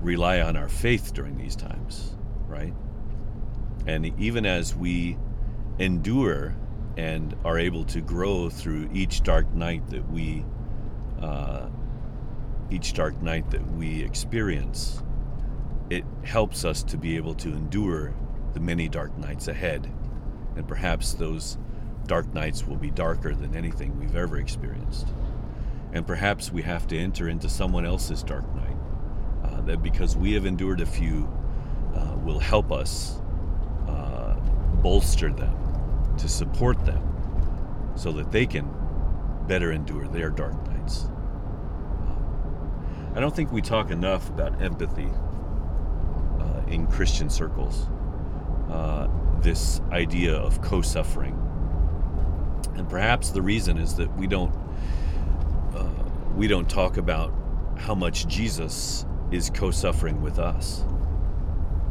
rely 0.00 0.40
on 0.40 0.56
our 0.56 0.68
faith 0.68 1.12
during 1.12 1.36
these 1.36 1.56
times, 1.56 2.16
right? 2.46 2.74
And 3.86 4.12
even 4.20 4.46
as 4.46 4.74
we 4.74 5.16
endure 5.78 6.54
and 6.96 7.34
are 7.44 7.58
able 7.58 7.84
to 7.84 8.00
grow 8.00 8.48
through 8.48 8.90
each 8.92 9.22
dark 9.22 9.52
night 9.54 9.88
that 9.88 10.08
we 10.10 10.44
uh, 11.20 11.68
each 12.70 12.92
dark 12.92 13.20
night 13.22 13.50
that 13.50 13.64
we 13.72 14.02
experience, 14.02 15.02
it 15.90 16.04
helps 16.22 16.64
us 16.64 16.82
to 16.82 16.98
be 16.98 17.16
able 17.16 17.34
to 17.34 17.48
endure 17.48 18.14
the 18.58 18.64
many 18.64 18.88
dark 18.88 19.16
nights 19.16 19.46
ahead. 19.46 19.88
And 20.56 20.66
perhaps 20.66 21.14
those 21.14 21.56
dark 22.06 22.32
nights 22.34 22.66
will 22.66 22.76
be 22.76 22.90
darker 22.90 23.32
than 23.32 23.54
anything 23.54 23.96
we've 24.00 24.16
ever 24.16 24.38
experienced. 24.38 25.06
And 25.92 26.04
perhaps 26.04 26.50
we 26.50 26.62
have 26.62 26.88
to 26.88 26.98
enter 26.98 27.28
into 27.28 27.48
someone 27.48 27.86
else's 27.86 28.24
dark 28.24 28.52
night. 28.56 28.76
Uh, 29.44 29.60
that 29.62 29.80
because 29.80 30.16
we 30.16 30.32
have 30.32 30.44
endured 30.44 30.80
a 30.80 30.86
few, 30.86 31.32
uh, 31.94 32.16
will 32.24 32.40
help 32.40 32.72
us 32.72 33.20
uh, 33.86 34.34
bolster 34.82 35.32
them, 35.32 35.56
to 36.18 36.28
support 36.28 36.84
them, 36.84 37.00
so 37.94 38.10
that 38.10 38.32
they 38.32 38.44
can 38.44 38.68
better 39.46 39.70
endure 39.70 40.08
their 40.08 40.30
dark 40.30 40.54
nights. 40.66 41.08
I 43.14 43.20
don't 43.20 43.34
think 43.34 43.52
we 43.52 43.62
talk 43.62 43.90
enough 43.92 44.28
about 44.28 44.60
empathy 44.60 45.08
uh, 46.40 46.62
in 46.66 46.88
Christian 46.88 47.30
circles. 47.30 47.88
Uh, 48.70 49.08
this 49.40 49.80
idea 49.92 50.34
of 50.34 50.60
co-suffering, 50.62 51.34
and 52.74 52.88
perhaps 52.88 53.30
the 53.30 53.40
reason 53.40 53.78
is 53.78 53.94
that 53.94 54.14
we 54.16 54.26
don't 54.26 54.54
uh, 55.74 55.84
we 56.36 56.48
don't 56.48 56.68
talk 56.68 56.96
about 56.96 57.32
how 57.78 57.94
much 57.94 58.26
Jesus 58.26 59.06
is 59.30 59.50
co-suffering 59.50 60.20
with 60.20 60.38
us. 60.38 60.84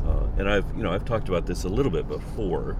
Uh, 0.06 0.28
and 0.38 0.50
I've 0.50 0.66
you 0.76 0.84
know 0.84 0.92
I've 0.92 1.06
talked 1.06 1.30
about 1.30 1.46
this 1.46 1.64
a 1.64 1.70
little 1.70 1.92
bit 1.92 2.08
before. 2.08 2.78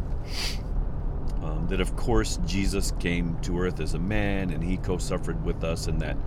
Um, 1.42 1.68
that 1.70 1.80
of 1.80 1.96
course 1.96 2.40
Jesus 2.46 2.92
came 3.00 3.38
to 3.42 3.60
earth 3.60 3.80
as 3.80 3.94
a 3.94 4.00
man 4.00 4.50
and 4.50 4.64
he 4.64 4.78
co-suffered 4.78 5.46
with 5.46 5.64
us 5.64 5.88
and 5.88 6.02
that 6.02 6.18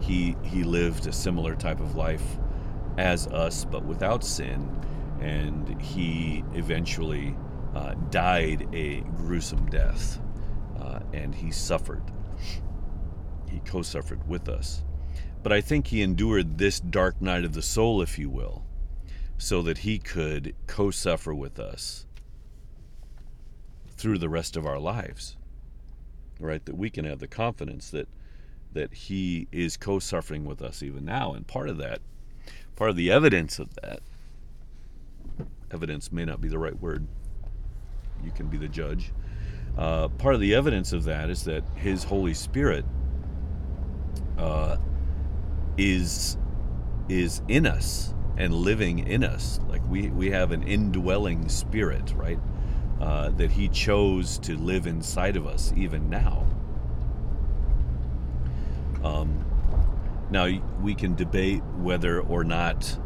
he 0.00 0.36
he 0.44 0.62
lived 0.62 1.06
a 1.06 1.12
similar 1.12 1.54
type 1.56 1.80
of 1.80 1.96
life 1.96 2.38
as 2.98 3.26
us 3.28 3.64
but 3.64 3.84
without 3.84 4.22
sin 4.22 4.68
and 5.20 5.80
he 5.80 6.44
eventually 6.54 7.36
uh, 7.74 7.94
died 8.10 8.68
a 8.72 9.00
gruesome 9.16 9.66
death 9.66 10.20
uh, 10.80 11.00
and 11.12 11.34
he 11.34 11.50
suffered 11.50 12.02
he 13.48 13.60
co-suffered 13.60 14.26
with 14.28 14.48
us 14.48 14.84
but 15.42 15.52
I 15.52 15.60
think 15.60 15.86
he 15.86 16.02
endured 16.02 16.58
this 16.58 16.80
dark 16.80 17.20
night 17.22 17.44
of 17.44 17.54
the 17.54 17.62
soul 17.62 18.02
if 18.02 18.18
you 18.18 18.28
will 18.28 18.64
so 19.38 19.62
that 19.62 19.78
he 19.78 19.98
could 19.98 20.54
co-suffer 20.66 21.32
with 21.32 21.60
us 21.60 22.04
through 23.96 24.18
the 24.18 24.28
rest 24.28 24.56
of 24.56 24.66
our 24.66 24.78
lives. 24.78 25.36
Right? 26.40 26.64
That 26.64 26.76
we 26.76 26.90
can 26.90 27.04
have 27.04 27.20
the 27.20 27.28
confidence 27.28 27.90
that 27.90 28.08
that 28.72 28.92
he 28.92 29.48
is 29.50 29.76
co-suffering 29.76 30.44
with 30.44 30.60
us 30.60 30.82
even 30.82 31.04
now. 31.04 31.32
And 31.32 31.46
part 31.46 31.68
of 31.68 31.78
that, 31.78 32.00
part 32.76 32.90
of 32.90 32.96
the 32.96 33.10
evidence 33.10 33.58
of 33.58 33.74
that, 33.76 34.00
evidence 35.72 36.12
may 36.12 36.24
not 36.24 36.40
be 36.40 36.48
the 36.48 36.58
right 36.58 36.78
word. 36.80 37.06
You 38.24 38.30
can 38.32 38.48
be 38.48 38.56
the 38.56 38.68
judge. 38.68 39.12
Uh, 39.76 40.08
part 40.08 40.34
of 40.34 40.40
the 40.40 40.54
evidence 40.54 40.92
of 40.92 41.04
that 41.04 41.30
is 41.30 41.44
that 41.44 41.62
his 41.76 42.04
Holy 42.04 42.34
Spirit 42.34 42.84
uh, 44.36 44.76
is 45.76 46.36
is 47.08 47.40
in 47.48 47.66
us 47.66 48.14
and 48.36 48.52
living 48.52 48.98
in 48.98 49.24
us. 49.24 49.60
Like 49.68 49.82
we 49.88 50.08
we 50.08 50.30
have 50.30 50.52
an 50.52 50.62
indwelling 50.62 51.48
spirit, 51.48 52.12
right? 52.16 52.38
uh, 53.00 53.30
that 53.30 53.50
He 53.50 53.68
chose 53.68 54.38
to 54.40 54.56
live 54.56 54.86
inside 54.86 55.36
of 55.36 55.46
us 55.46 55.72
even 55.76 56.10
now. 56.10 56.46
Um, 59.04 59.44
now, 60.30 60.48
we 60.82 60.94
can 60.94 61.14
debate 61.14 61.62
whether 61.76 62.20
or 62.20 62.44
not 62.44 62.98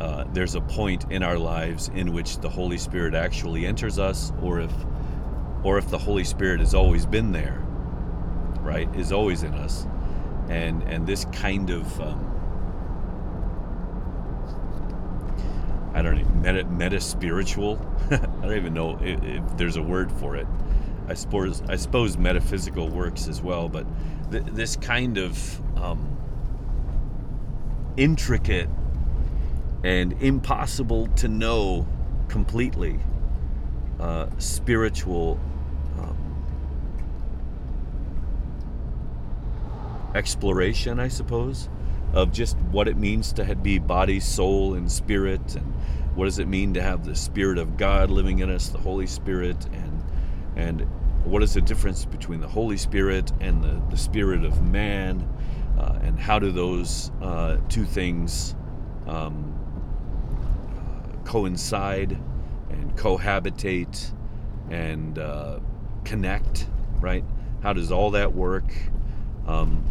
uh, 0.00 0.24
there's 0.32 0.54
a 0.54 0.60
point 0.60 1.06
in 1.10 1.22
our 1.22 1.38
lives 1.38 1.90
in 1.94 2.12
which 2.12 2.38
the 2.38 2.48
Holy 2.48 2.76
Spirit 2.76 3.14
actually 3.14 3.66
enters 3.66 3.98
us, 3.98 4.32
or 4.42 4.60
if, 4.60 4.72
or 5.62 5.78
if 5.78 5.88
the 5.88 5.98
Holy 5.98 6.24
Spirit 6.24 6.60
has 6.60 6.74
always 6.74 7.06
been 7.06 7.32
there, 7.32 7.62
right? 8.60 8.94
Is 8.94 9.10
always 9.10 9.42
in 9.42 9.54
us, 9.54 9.86
and 10.48 10.82
and 10.82 11.06
this 11.06 11.24
kind 11.26 11.70
of 11.70 12.00
um, 12.00 12.36
I 15.94 16.02
don't 16.02 16.16
know, 16.16 16.52
meta, 16.52 16.64
meta 16.64 17.00
spiritual. 17.00 17.80
I 18.10 18.16
don't 18.18 18.54
even 18.54 18.74
know 18.74 18.98
if, 19.00 19.22
if, 19.24 19.56
there's 19.56 19.76
a 19.76 19.82
word 19.82 20.12
for 20.12 20.36
it. 20.36 20.46
I 21.08 21.14
suppose 21.14 21.62
I 21.70 21.76
suppose 21.76 22.18
metaphysical 22.18 22.90
works 22.90 23.28
as 23.28 23.40
well, 23.40 23.70
but 23.70 23.86
th- 24.30 24.44
this 24.52 24.76
kind 24.76 25.16
of 25.16 25.78
um, 25.80 26.18
intricate 27.96 28.68
and 29.86 30.20
impossible 30.20 31.06
to 31.06 31.28
know 31.28 31.86
completely 32.26 32.98
uh, 34.00 34.26
spiritual 34.36 35.38
um, 35.96 36.16
exploration, 40.16 40.98
I 40.98 41.06
suppose 41.06 41.68
of 42.12 42.32
just 42.32 42.56
what 42.72 42.88
it 42.88 42.96
means 42.96 43.32
to 43.34 43.54
be 43.54 43.78
body, 43.78 44.18
soul, 44.18 44.74
and 44.74 44.90
spirit, 44.90 45.54
and 45.54 45.72
what 46.16 46.24
does 46.24 46.40
it 46.40 46.48
mean 46.48 46.74
to 46.74 46.82
have 46.82 47.04
the 47.04 47.14
Spirit 47.14 47.58
of 47.58 47.76
God 47.76 48.10
living 48.10 48.38
in 48.40 48.50
us, 48.50 48.70
the 48.70 48.78
Holy 48.78 49.06
Spirit, 49.06 49.66
and 49.66 50.02
and 50.56 50.80
what 51.24 51.42
is 51.42 51.54
the 51.54 51.60
difference 51.60 52.06
between 52.06 52.40
the 52.40 52.48
Holy 52.48 52.76
Spirit 52.76 53.32
and 53.40 53.62
the, 53.62 53.82
the 53.90 53.96
Spirit 53.96 54.44
of 54.44 54.62
man, 54.62 55.28
uh, 55.78 55.98
and 56.02 56.18
how 56.18 56.38
do 56.38 56.50
those 56.50 57.12
uh, 57.20 57.58
two 57.68 57.84
things 57.84 58.54
um, 59.06 59.55
coincide 61.26 62.12
and 62.70 62.96
cohabitate 62.96 64.12
and 64.70 65.18
uh, 65.18 65.58
connect, 66.04 66.68
right? 67.00 67.24
How 67.62 67.72
does 67.72 67.90
all 67.90 68.12
that 68.12 68.32
work? 68.32 68.72
Um, 69.46 69.84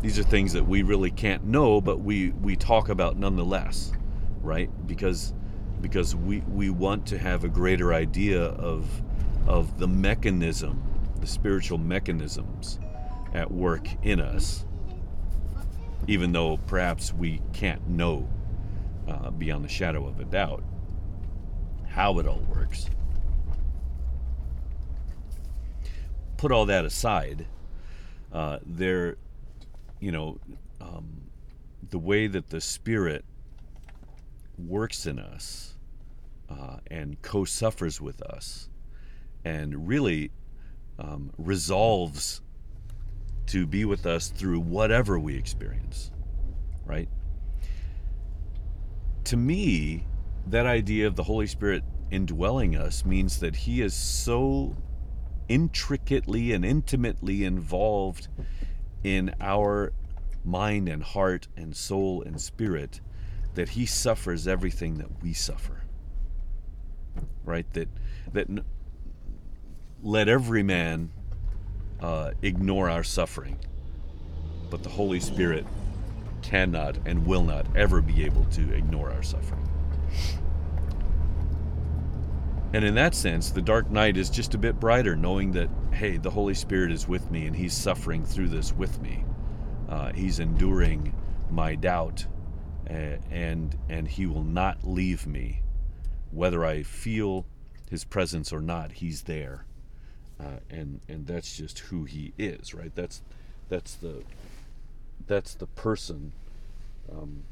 these 0.00 0.18
are 0.18 0.22
things 0.22 0.52
that 0.52 0.66
we 0.66 0.82
really 0.82 1.10
can't 1.10 1.44
know, 1.44 1.80
but 1.80 2.00
we 2.00 2.30
we 2.30 2.56
talk 2.56 2.88
about 2.88 3.18
nonetheless, 3.18 3.92
right? 4.40 4.70
Because 4.86 5.34
because 5.80 6.14
we 6.14 6.40
we 6.40 6.70
want 6.70 7.06
to 7.06 7.18
have 7.18 7.44
a 7.44 7.48
greater 7.48 7.92
idea 7.92 8.42
of 8.42 8.86
of 9.46 9.78
the 9.78 9.88
mechanism, 9.88 10.82
the 11.20 11.26
spiritual 11.26 11.78
mechanisms 11.78 12.78
at 13.34 13.50
work 13.50 13.88
in 14.04 14.20
us, 14.20 14.64
even 16.06 16.32
though 16.32 16.56
perhaps 16.66 17.12
we 17.12 17.40
can't 17.52 17.88
know 17.88 18.28
uh, 19.08 19.30
beyond 19.30 19.64
the 19.64 19.68
shadow 19.68 20.06
of 20.06 20.20
a 20.20 20.24
doubt 20.24 20.62
how 21.88 22.18
it 22.18 22.26
all 22.26 22.42
works. 22.48 22.86
Put 26.36 26.50
all 26.50 26.66
that 26.66 26.84
aside, 26.84 27.46
uh, 28.32 28.58
there 28.64 29.16
you 30.02 30.10
know, 30.10 30.36
um, 30.80 31.22
the 31.90 31.98
way 31.98 32.26
that 32.26 32.50
the 32.50 32.60
Spirit 32.60 33.24
works 34.58 35.06
in 35.06 35.20
us 35.20 35.76
uh, 36.50 36.78
and 36.90 37.22
co 37.22 37.44
suffers 37.44 38.00
with 38.00 38.20
us 38.20 38.68
and 39.44 39.86
really 39.86 40.32
um, 40.98 41.30
resolves 41.38 42.42
to 43.46 43.64
be 43.64 43.84
with 43.84 44.06
us 44.06 44.28
through 44.28 44.58
whatever 44.58 45.20
we 45.20 45.36
experience, 45.36 46.10
right? 46.84 47.08
To 49.24 49.36
me, 49.36 50.06
that 50.46 50.66
idea 50.66 51.06
of 51.06 51.16
the 51.16 51.24
Holy 51.24 51.46
Spirit 51.46 51.84
indwelling 52.10 52.76
us 52.76 53.04
means 53.04 53.40
that 53.40 53.56
He 53.56 53.80
is 53.80 53.94
so 53.94 54.76
intricately 55.48 56.52
and 56.52 56.64
intimately 56.64 57.44
involved 57.44 58.28
in 59.02 59.34
our 59.40 59.92
mind 60.44 60.88
and 60.88 61.02
heart 61.02 61.48
and 61.56 61.76
soul 61.76 62.22
and 62.22 62.40
spirit 62.40 63.00
that 63.54 63.70
he 63.70 63.86
suffers 63.86 64.48
everything 64.48 64.98
that 64.98 65.22
we 65.22 65.32
suffer. 65.32 65.82
Right? 67.44 67.70
That 67.74 67.88
that 68.32 68.48
let 70.02 70.28
every 70.28 70.62
man 70.62 71.10
uh, 72.00 72.32
ignore 72.42 72.88
our 72.88 73.04
suffering 73.04 73.58
but 74.70 74.82
the 74.82 74.88
holy 74.88 75.20
spirit 75.20 75.66
cannot 76.42 76.98
and 77.06 77.26
will 77.26 77.44
not 77.44 77.66
ever 77.76 78.00
be 78.00 78.24
able 78.24 78.44
to 78.46 78.72
ignore 78.74 79.10
our 79.10 79.22
suffering 79.22 79.68
and 82.74 82.84
in 82.84 82.94
that 82.94 83.14
sense, 83.14 83.50
the 83.50 83.60
dark 83.60 83.90
night 83.90 84.16
is 84.16 84.30
just 84.30 84.54
a 84.54 84.58
bit 84.58 84.80
brighter, 84.80 85.14
knowing 85.14 85.52
that, 85.52 85.68
hey, 85.92 86.16
the 86.16 86.30
Holy 86.30 86.54
Spirit 86.54 86.90
is 86.90 87.06
with 87.06 87.30
me 87.30 87.46
and 87.46 87.54
He's 87.54 87.74
suffering 87.74 88.24
through 88.24 88.48
this 88.48 88.72
with 88.72 89.00
me. 89.02 89.24
Uh, 89.88 90.10
he's 90.12 90.38
enduring 90.38 91.14
my 91.50 91.74
doubt, 91.74 92.24
and 92.86 93.76
and 93.90 94.08
He 94.08 94.24
will 94.24 94.42
not 94.42 94.84
leave 94.84 95.26
me, 95.26 95.60
whether 96.30 96.64
I 96.64 96.82
feel 96.82 97.44
His 97.90 98.04
presence 98.04 98.54
or 98.54 98.62
not. 98.62 98.92
He's 98.92 99.22
there, 99.22 99.66
uh, 100.40 100.60
and 100.70 101.00
and 101.08 101.26
that's 101.26 101.54
just 101.54 101.80
who 101.80 102.04
He 102.04 102.32
is, 102.38 102.72
right? 102.72 102.94
That's 102.94 103.20
that's 103.68 103.96
the 103.96 104.22
that's 105.26 105.54
the 105.54 105.66
person 105.66 106.32
um, 107.10 107.44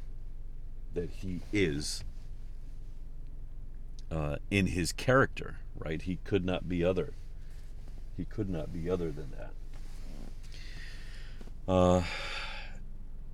that 0.95 1.11
he 1.11 1.41
is 1.53 2.05
uh, 4.11 4.37
in 4.51 4.67
his 4.67 4.93
character, 4.93 5.59
right? 5.79 6.03
He 6.03 6.19
could 6.25 6.45
not 6.45 6.69
be 6.69 6.85
other. 6.85 7.15
He 8.17 8.25
could 8.25 8.51
not 8.51 8.73
be 8.73 8.91
other 8.91 9.11
than 9.11 9.33
that. 9.39 9.53
Uh, 11.73 12.03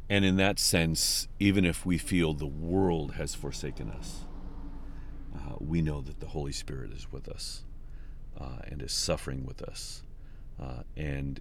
and 0.09 0.25
in 0.25 0.37
that 0.37 0.59
sense, 0.59 1.27
even 1.41 1.65
if 1.65 1.87
we 1.87 1.99
feel 1.99 2.35
the 2.35 2.47
world 2.47 3.15
has 3.15 3.35
forsaken 3.35 3.91
us, 3.91 4.25
uh, 5.35 5.57
we 5.59 5.83
know 5.83 6.01
that 6.01 6.21
the 6.21 6.27
Holy 6.27 6.53
Spirit 6.53 6.93
is 6.93 7.11
with 7.11 7.29
us 7.29 7.65
uh, 8.39 8.59
and 8.65 8.83
is 8.83 8.93
suffering 8.93 9.45
with 9.45 9.63
us 9.63 10.03
uh, 10.61 10.83
and 10.97 11.41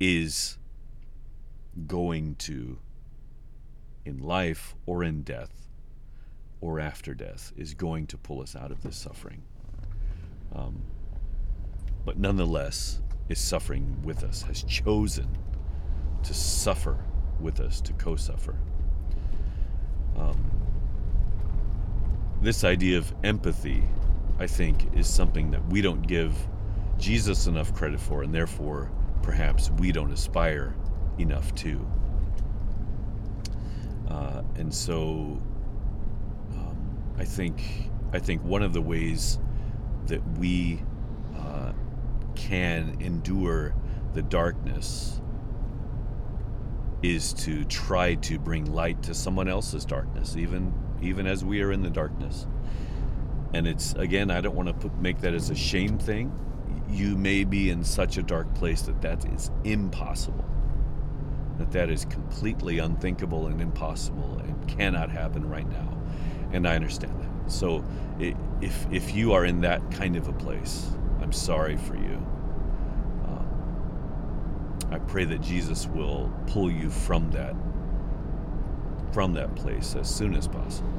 is 0.00 0.58
going 1.86 2.34
to, 2.36 2.78
in 4.04 4.18
life 4.18 4.74
or 4.86 5.02
in 5.04 5.22
death 5.22 5.68
or 6.60 6.80
after 6.80 7.14
death, 7.14 7.52
is 7.56 7.74
going 7.74 8.06
to 8.08 8.16
pull 8.16 8.40
us 8.40 8.56
out 8.56 8.70
of 8.70 8.82
this 8.82 8.96
suffering. 8.96 9.42
Um, 10.54 10.82
but 12.04 12.18
nonetheless, 12.18 13.00
is 13.28 13.38
suffering 13.38 14.00
with 14.02 14.22
us, 14.22 14.42
has 14.42 14.62
chosen 14.62 15.26
to 16.22 16.34
suffer 16.34 17.04
with 17.40 17.60
us, 17.60 17.80
to 17.82 17.92
co 17.94 18.16
suffer. 18.16 18.56
Um, 20.16 20.50
this 22.40 22.64
idea 22.64 22.98
of 22.98 23.12
empathy, 23.24 23.82
I 24.38 24.46
think, 24.46 24.94
is 24.94 25.08
something 25.08 25.50
that 25.50 25.66
we 25.66 25.82
don't 25.82 26.02
give 26.02 26.34
Jesus 26.98 27.46
enough 27.46 27.74
credit 27.74 28.00
for, 28.00 28.22
and 28.22 28.32
therefore 28.32 28.90
perhaps 29.22 29.70
we 29.78 29.92
don't 29.92 30.12
aspire 30.12 30.74
enough 31.18 31.54
too. 31.54 31.86
Uh, 34.08 34.42
and 34.56 34.72
so 34.72 35.40
um, 36.52 36.76
I 37.18 37.24
think 37.24 37.62
I 38.12 38.18
think 38.18 38.42
one 38.44 38.62
of 38.62 38.72
the 38.72 38.80
ways 38.80 39.38
that 40.06 40.22
we 40.38 40.80
uh, 41.36 41.72
can 42.34 42.96
endure 43.00 43.74
the 44.14 44.22
darkness 44.22 45.20
is 47.02 47.32
to 47.34 47.64
try 47.64 48.14
to 48.14 48.38
bring 48.38 48.72
light 48.72 49.02
to 49.02 49.14
someone 49.14 49.48
else's 49.48 49.84
darkness, 49.84 50.36
even 50.36 50.72
even 51.02 51.26
as 51.26 51.44
we 51.44 51.60
are 51.62 51.72
in 51.72 51.82
the 51.82 51.90
darkness. 51.90 52.46
And 53.52 53.66
it's 53.66 53.92
again, 53.94 54.30
I 54.30 54.40
don't 54.40 54.54
want 54.54 54.68
to 54.68 54.74
put, 54.74 54.96
make 54.98 55.20
that 55.20 55.34
as 55.34 55.50
a 55.50 55.54
shame 55.54 55.98
thing. 55.98 56.32
You 56.88 57.16
may 57.16 57.44
be 57.44 57.70
in 57.70 57.84
such 57.84 58.16
a 58.16 58.22
dark 58.22 58.54
place 58.54 58.82
that 58.82 59.02
that 59.02 59.24
is 59.26 59.50
impossible. 59.64 60.44
That 61.58 61.72
that 61.72 61.90
is 61.90 62.04
completely 62.04 62.78
unthinkable 62.78 63.46
and 63.46 63.60
impossible 63.60 64.38
and 64.38 64.68
cannot 64.68 65.10
happen 65.10 65.48
right 65.48 65.68
now. 65.68 65.96
And 66.52 66.66
I 66.68 66.74
understand 66.74 67.18
that. 67.20 67.50
So 67.50 67.84
if 68.20 68.86
if 68.90 69.14
you 69.14 69.32
are 69.32 69.44
in 69.44 69.60
that 69.62 69.90
kind 69.90 70.16
of 70.16 70.28
a 70.28 70.32
place, 70.32 70.86
I'm 71.20 71.32
sorry 71.32 71.76
for 71.76 71.96
you. 71.96 72.26
Um, 73.26 74.88
I 74.90 74.98
pray 74.98 75.24
that 75.24 75.40
Jesus 75.40 75.86
will 75.86 76.32
pull 76.46 76.70
you 76.70 76.90
from 76.90 77.30
that 77.32 77.54
from 79.12 79.32
that 79.34 79.54
place 79.56 79.94
as 79.96 80.12
soon 80.14 80.34
as 80.34 80.46
possible. 80.46 80.92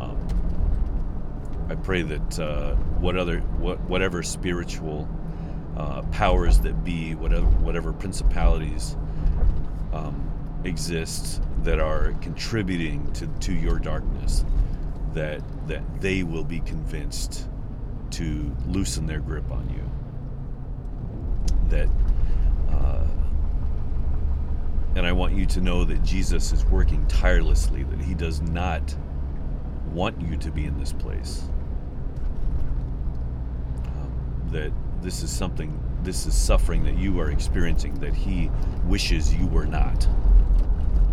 Um, 0.00 1.66
I 1.68 1.74
pray 1.76 2.02
that 2.02 2.38
uh, 2.38 2.74
what 2.98 3.16
other 3.16 3.40
what 3.58 3.80
whatever 3.82 4.22
spiritual 4.22 5.08
uh, 5.76 6.02
powers 6.10 6.60
that 6.60 6.84
be, 6.84 7.14
whatever 7.14 7.46
whatever 7.46 7.92
principalities 7.92 8.96
um, 9.92 10.60
exist 10.64 11.42
that 11.62 11.80
are 11.80 12.12
contributing 12.20 13.10
to, 13.12 13.26
to 13.26 13.52
your 13.52 13.78
darkness, 13.78 14.44
that 15.14 15.42
that 15.66 15.82
they 16.00 16.22
will 16.22 16.44
be 16.44 16.60
convinced 16.60 17.48
to 18.10 18.54
loosen 18.66 19.06
their 19.06 19.20
grip 19.20 19.50
on 19.50 19.68
you. 19.70 19.90
That 21.68 21.88
uh, 22.72 23.06
and 24.96 25.06
I 25.06 25.12
want 25.12 25.34
you 25.34 25.46
to 25.46 25.60
know 25.60 25.84
that 25.84 26.02
Jesus 26.02 26.52
is 26.52 26.64
working 26.66 27.06
tirelessly, 27.06 27.84
that 27.84 28.00
He 28.00 28.14
does 28.14 28.40
not 28.40 28.94
want 29.92 30.20
you 30.20 30.36
to 30.36 30.50
be 30.50 30.64
in 30.64 30.78
this 30.78 30.92
place. 30.92 31.44
Um, 33.84 34.48
that 34.50 34.72
this 35.02 35.22
is 35.22 35.30
something, 35.30 35.80
this 36.02 36.26
is 36.26 36.34
suffering 36.34 36.84
that 36.84 36.96
you 36.96 37.18
are 37.20 37.30
experiencing 37.30 37.94
that 38.00 38.14
He 38.14 38.50
wishes 38.84 39.34
you 39.34 39.46
were 39.46 39.66
not. 39.66 40.06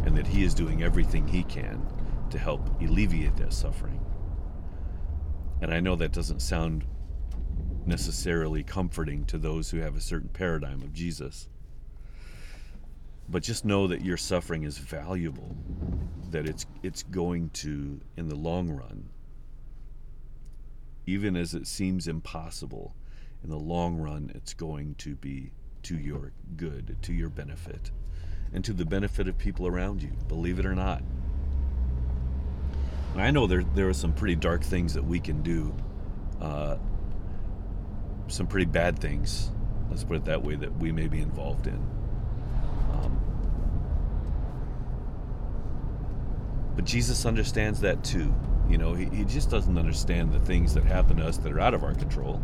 And 0.05 0.15
that 0.17 0.27
He 0.27 0.43
is 0.43 0.53
doing 0.53 0.83
everything 0.83 1.27
He 1.27 1.43
can 1.43 1.85
to 2.29 2.37
help 2.37 2.81
alleviate 2.81 3.35
that 3.37 3.53
suffering. 3.53 3.99
And 5.61 5.73
I 5.73 5.79
know 5.79 5.95
that 5.95 6.11
doesn't 6.11 6.41
sound 6.41 6.85
necessarily 7.85 8.63
comforting 8.63 9.25
to 9.25 9.37
those 9.37 9.69
who 9.69 9.77
have 9.79 9.95
a 9.95 10.01
certain 10.01 10.29
paradigm 10.29 10.81
of 10.81 10.93
Jesus. 10.93 11.49
But 13.29 13.43
just 13.43 13.65
know 13.65 13.87
that 13.87 14.03
your 14.03 14.17
suffering 14.17 14.63
is 14.63 14.77
valuable, 14.77 15.55
that 16.29 16.47
it's 16.47 16.65
it's 16.83 17.03
going 17.03 17.49
to 17.51 17.99
in 18.15 18.29
the 18.29 18.35
long 18.35 18.69
run 18.69 19.09
even 21.07 21.37
as 21.37 21.55
it 21.55 21.65
seems 21.65 22.07
impossible, 22.07 22.93
in 23.43 23.49
the 23.49 23.57
long 23.57 23.97
run 23.97 24.31
it's 24.35 24.53
going 24.53 24.95
to 24.95 25.15
be 25.15 25.51
to 25.83 25.97
your 25.97 26.33
good, 26.55 26.97
to 27.01 27.13
your 27.13 27.29
benefit, 27.29 27.91
and 28.53 28.63
to 28.65 28.73
the 28.73 28.85
benefit 28.85 29.27
of 29.27 29.37
people 29.37 29.67
around 29.67 30.01
you, 30.03 30.11
believe 30.27 30.59
it 30.59 30.65
or 30.65 30.75
not. 30.75 31.01
And 33.13 33.21
I 33.21 33.31
know 33.31 33.47
there 33.47 33.63
there 33.63 33.87
are 33.87 33.93
some 33.93 34.13
pretty 34.13 34.35
dark 34.35 34.63
things 34.63 34.93
that 34.93 35.03
we 35.03 35.19
can 35.19 35.41
do, 35.41 35.73
uh, 36.41 36.77
some 38.27 38.47
pretty 38.47 38.65
bad 38.65 38.99
things, 38.99 39.51
let's 39.89 40.03
put 40.03 40.17
it 40.17 40.25
that 40.25 40.43
way, 40.43 40.55
that 40.55 40.75
we 40.77 40.91
may 40.91 41.07
be 41.07 41.19
involved 41.19 41.67
in. 41.67 41.81
Um, 42.91 43.19
but 46.75 46.85
Jesus 46.85 47.25
understands 47.25 47.79
that 47.81 48.03
too. 48.03 48.33
You 48.69 48.77
know, 48.77 48.93
he, 48.93 49.05
he 49.05 49.23
just 49.23 49.49
doesn't 49.49 49.77
understand 49.77 50.33
the 50.33 50.39
things 50.39 50.73
that 50.73 50.83
happen 50.83 51.17
to 51.17 51.25
us 51.25 51.37
that 51.37 51.51
are 51.51 51.59
out 51.59 51.73
of 51.73 51.83
our 51.83 51.95
control. 51.95 52.43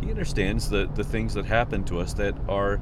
He 0.00 0.10
understands 0.10 0.68
the, 0.68 0.88
the 0.94 1.04
things 1.04 1.34
that 1.34 1.46
happen 1.46 1.84
to 1.84 2.00
us 2.00 2.14
that 2.14 2.34
are 2.48 2.80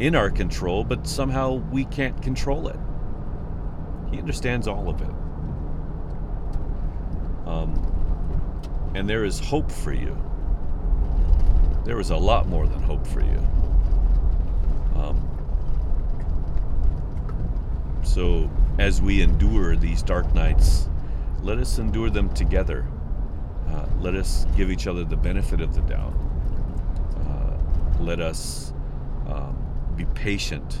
in 0.00 0.14
our 0.14 0.30
control, 0.30 0.84
but 0.84 1.06
somehow 1.06 1.54
we 1.54 1.84
can't 1.86 2.20
control 2.22 2.68
it. 2.68 2.78
He 4.10 4.18
understands 4.18 4.68
all 4.68 4.88
of 4.88 5.00
it. 5.00 5.10
Um, 7.46 8.92
and 8.94 9.08
there 9.08 9.24
is 9.24 9.38
hope 9.38 9.70
for 9.70 9.92
you. 9.92 10.16
There 11.84 12.00
is 12.00 12.10
a 12.10 12.16
lot 12.16 12.48
more 12.48 12.66
than 12.66 12.82
hope 12.82 13.06
for 13.06 13.20
you. 13.20 13.46
Um, 14.96 15.22
so, 18.02 18.50
as 18.78 19.00
we 19.00 19.22
endure 19.22 19.76
these 19.76 20.02
dark 20.02 20.34
nights, 20.34 20.88
let 21.42 21.58
us 21.58 21.78
endure 21.78 22.10
them 22.10 22.32
together. 22.34 22.86
Uh, 23.68 23.86
let 24.00 24.14
us 24.14 24.46
give 24.56 24.70
each 24.70 24.86
other 24.86 25.04
the 25.04 25.16
benefit 25.16 25.60
of 25.60 25.74
the 25.74 25.82
doubt. 25.82 26.14
Let 28.00 28.20
us 28.20 28.72
um, 29.26 29.56
be 29.96 30.04
patient 30.06 30.80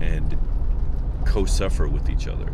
and 0.00 0.38
co 1.26 1.44
suffer 1.44 1.88
with 1.88 2.08
each 2.08 2.28
other. 2.28 2.52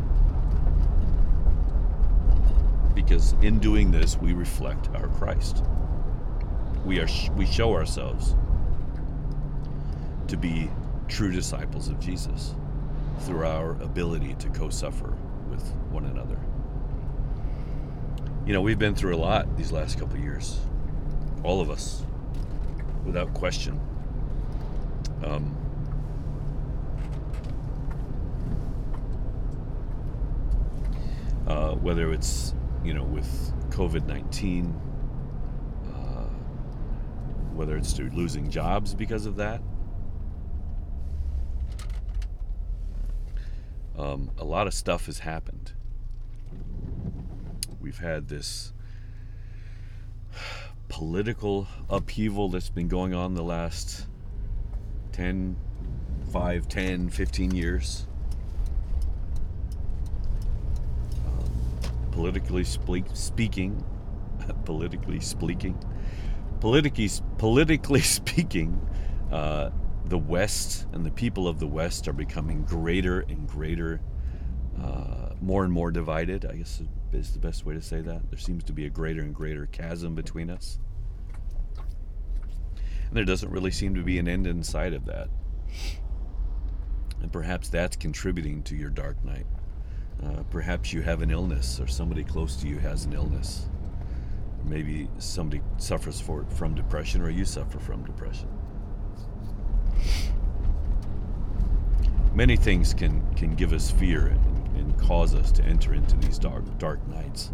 Because 2.95 3.35
in 3.43 3.59
doing 3.59 3.91
this, 3.91 4.17
we 4.17 4.33
reflect 4.33 4.89
our 4.95 5.09
Christ. 5.09 5.63
We, 6.85 7.01
are, 7.01 7.09
we 7.37 7.47
show 7.47 7.75
ourselves 7.75 8.35
to 10.29 10.37
be 10.37 10.71
true 11.09 11.31
disciples 11.31 11.89
of 11.89 12.01
Jesus 12.01 12.55
through 13.21 13.47
our 13.47 13.73
ability 13.83 14.35
to 14.39 14.49
co 14.51 14.71
suffer 14.71 15.17
with 15.51 15.63
one 15.91 16.05
another. 16.07 16.39
You 18.47 18.53
know, 18.53 18.61
we've 18.61 18.79
been 18.79 18.95
through 18.95 19.15
a 19.15 19.19
lot 19.19 19.57
these 19.57 19.73
last 19.73 19.99
couple 19.99 20.19
years, 20.19 20.61
all 21.43 21.61
of 21.61 21.71
us, 21.71 22.03
without 23.07 23.33
question. 23.33 23.81
Um, 25.25 25.57
uh, 31.47 31.75
whether 31.77 32.13
it's, 32.13 32.55
you 32.85 32.93
know, 32.93 33.05
with 33.05 33.53
COVID 33.71 34.07
19, 34.07 34.75
uh, 35.87 36.29
whether 37.55 37.77
it's 37.77 37.93
through 37.93 38.11
losing 38.11 38.51
jobs 38.51 38.95
because 38.95 39.25
of 39.25 39.37
that, 39.37 39.63
um, 43.97 44.31
a 44.37 44.45
lot 44.45 44.67
of 44.67 44.75
stuff 44.75 45.07
has 45.07 45.21
happened. 45.21 45.73
We've 47.81 47.99
had 47.99 48.29
this 48.29 48.73
political 50.89 51.67
upheaval 51.91 52.49
that's 52.49 52.71
been 52.71 52.89
going 52.89 53.15
on 53.15 53.35
the 53.35 53.43
last 53.43 54.07
10, 55.13 55.57
5, 56.33 56.69
10, 56.69 57.09
15 57.11 57.51
years. 57.55 58.07
Um, 61.27 61.51
politically 62.13 62.65
speaking, 62.65 63.85
politically 64.65 65.21
speaking, 65.21 65.79
politically, 66.61 67.11
politically 67.39 68.01
speaking, 68.03 68.81
uh, 69.33 69.71
the 70.05 70.19
West 70.19 70.87
and 70.93 71.05
the 71.05 71.11
people 71.11 71.49
of 71.49 71.59
the 71.59 71.67
West 71.67 72.07
are 72.07 72.13
becoming 72.13 72.63
greater 72.63 73.21
and 73.21 73.49
greater, 73.49 74.01
uh, 74.81 75.35
more 75.41 75.65
and 75.65 75.73
more 75.73 75.91
divided. 75.91 76.45
I 76.45 76.57
guess 76.57 76.83
is 77.13 77.33
the 77.33 77.39
best 77.39 77.65
way 77.65 77.75
to 77.75 77.81
say 77.81 78.01
that. 78.03 78.31
There 78.31 78.39
seems 78.39 78.65
to 78.65 78.73
be 78.73 78.87
a 78.87 78.91
greater 78.91 79.23
and 79.23 79.35
greater 79.35 79.67
chasm 79.67 80.15
between 80.15 80.51
us. 80.51 80.79
And 83.09 83.17
there 83.17 83.25
doesn't 83.25 83.51
really 83.51 83.71
seem 83.71 83.95
to 83.95 84.03
be 84.03 84.19
an 84.19 84.29
end 84.29 84.47
in 84.47 84.63
sight 84.63 84.93
of 84.93 85.07
that. 85.07 85.29
And 87.23 87.33
perhaps 87.33 87.69
that's 87.69 87.97
contributing 87.97 88.63
to 88.65 88.77
your 88.77 88.91
dark 88.91 89.25
night. 89.25 89.47
Uh, 90.23 90.43
perhaps 90.51 90.93
you 90.93 91.03
have 91.03 91.23
an 91.23 91.31
illness, 91.31 91.81
or 91.81 91.87
somebody 91.87 92.25
close 92.25 92.57
to 92.57 92.69
you 92.69 92.79
has 92.79 93.05
an 93.05 93.13
illness. 93.13 93.69
Maybe 94.65 95.09
somebody 95.19 95.63
suffers 95.79 96.21
for, 96.21 96.45
from 96.51 96.75
depression, 96.75 97.23
or 97.23 97.31
you 97.31 97.45
suffer 97.45 97.79
from 97.79 98.05
depression. 98.05 98.49
Many 102.35 102.57
things 102.57 102.93
can, 102.93 103.23
can 103.35 103.55
give 103.55 103.73
us 103.73 103.91
fear 103.91 104.27
and, 104.77 104.97
cause 104.99 105.35
us 105.35 105.53
to 105.53 105.63
enter 105.65 105.95
into 105.95 106.17
these 106.17 106.39
dark, 106.39 106.65
dark 106.79 107.07
nights. 107.09 107.53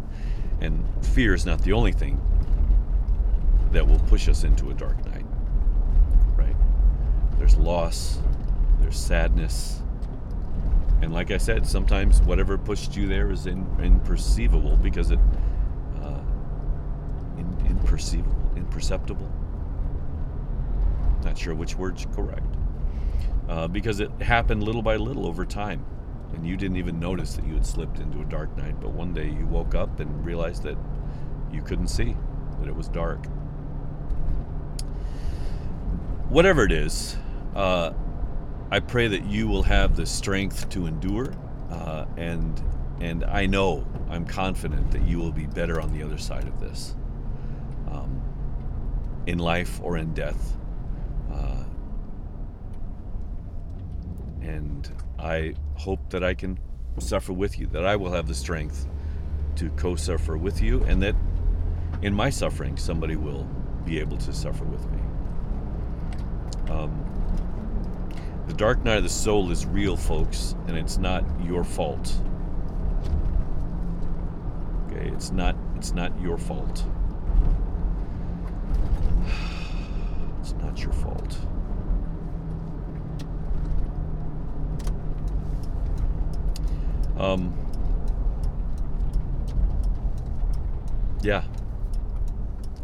And 0.61 0.83
fear 1.07 1.33
is 1.33 1.45
not 1.45 1.61
the 1.61 1.73
only 1.73 1.91
thing 1.91 2.19
that 3.71 3.87
will 3.87 3.99
push 3.99 4.27
us 4.29 4.43
into 4.43 4.71
a 4.71 4.73
dark 4.73 5.03
night, 5.05 5.25
right? 6.35 6.55
There's 7.37 7.57
loss, 7.57 8.19
there's 8.79 8.97
sadness. 8.97 9.81
And 11.01 11.13
like 11.13 11.31
I 11.31 11.37
said, 11.37 11.67
sometimes 11.67 12.21
whatever 12.21 12.57
pushed 12.57 12.95
you 12.95 13.07
there 13.07 13.29
is 13.29 13.45
in, 13.45 13.65
imperceivable 13.77 14.81
because 14.81 15.11
it, 15.11 15.19
uh, 16.01 16.21
imperceivable, 17.67 18.55
imperceptible. 18.55 19.29
Not 21.23 21.37
sure 21.37 21.55
which 21.55 21.75
word's 21.75 22.05
correct. 22.15 22.45
Uh, 23.49 23.67
because 23.67 23.99
it 23.99 24.09
happened 24.21 24.63
little 24.63 24.81
by 24.81 24.95
little 24.95 25.27
over 25.27 25.45
time. 25.45 25.85
And 26.33 26.45
you 26.45 26.57
didn't 26.57 26.77
even 26.77 26.99
notice 26.99 27.35
that 27.35 27.45
you 27.45 27.53
had 27.53 27.65
slipped 27.65 27.99
into 27.99 28.21
a 28.21 28.25
dark 28.25 28.55
night, 28.57 28.79
but 28.81 28.91
one 28.91 29.13
day 29.13 29.29
you 29.29 29.45
woke 29.45 29.75
up 29.75 29.99
and 29.99 30.25
realized 30.25 30.63
that 30.63 30.77
you 31.51 31.61
couldn't 31.61 31.87
see, 31.87 32.15
that 32.59 32.67
it 32.67 32.75
was 32.75 32.87
dark. 32.87 33.25
Whatever 36.29 36.65
it 36.65 36.71
is, 36.71 37.15
uh, 37.55 37.91
I 38.71 38.79
pray 38.79 39.07
that 39.07 39.25
you 39.25 39.47
will 39.47 39.63
have 39.63 39.95
the 39.95 40.05
strength 40.05 40.67
to 40.69 40.87
endure, 40.87 41.33
uh, 41.69 42.05
and 42.17 42.61
and 42.99 43.23
I 43.25 43.45
know 43.45 43.85
I'm 44.09 44.25
confident 44.25 44.91
that 44.91 45.03
you 45.03 45.19
will 45.19 45.31
be 45.31 45.45
better 45.45 45.79
on 45.79 45.91
the 45.93 46.01
other 46.01 46.17
side 46.17 46.47
of 46.47 46.59
this, 46.59 46.95
um, 47.91 48.21
in 49.27 49.37
life 49.37 49.79
or 49.83 49.97
in 49.97 50.13
death. 50.13 50.57
Uh, 51.31 51.63
and 54.41 54.91
I 55.23 55.53
hope 55.75 56.09
that 56.09 56.23
I 56.23 56.33
can 56.33 56.59
suffer 56.99 57.31
with 57.31 57.57
you, 57.57 57.67
that 57.67 57.85
I 57.85 57.95
will 57.95 58.11
have 58.11 58.27
the 58.27 58.35
strength 58.35 58.87
to 59.55 59.69
co 59.71 59.95
suffer 59.95 60.37
with 60.37 60.61
you, 60.61 60.83
and 60.83 61.01
that 61.01 61.15
in 62.01 62.13
my 62.13 62.29
suffering, 62.29 62.75
somebody 62.75 63.15
will 63.15 63.45
be 63.85 63.99
able 63.99 64.17
to 64.17 64.33
suffer 64.33 64.65
with 64.65 64.85
me. 64.91 64.99
Um, 66.69 67.05
the 68.47 68.53
dark 68.53 68.83
night 68.83 68.97
of 68.97 69.03
the 69.03 69.09
soul 69.09 69.49
is 69.51 69.65
real, 69.65 69.95
folks, 69.95 70.55
and 70.67 70.77
it's 70.77 70.97
not 70.97 71.23
your 71.45 71.63
fault. 71.63 72.13
Okay, 74.87 75.07
it's 75.09 75.31
not 75.31 75.55
it's 75.77 75.93
not 75.93 76.19
your 76.21 76.37
fault. 76.37 76.83
It's 80.41 80.55
not 80.55 80.83
your 80.83 80.91
fault. 80.91 81.37
Um, 87.17 87.57
yeah. 91.21 91.43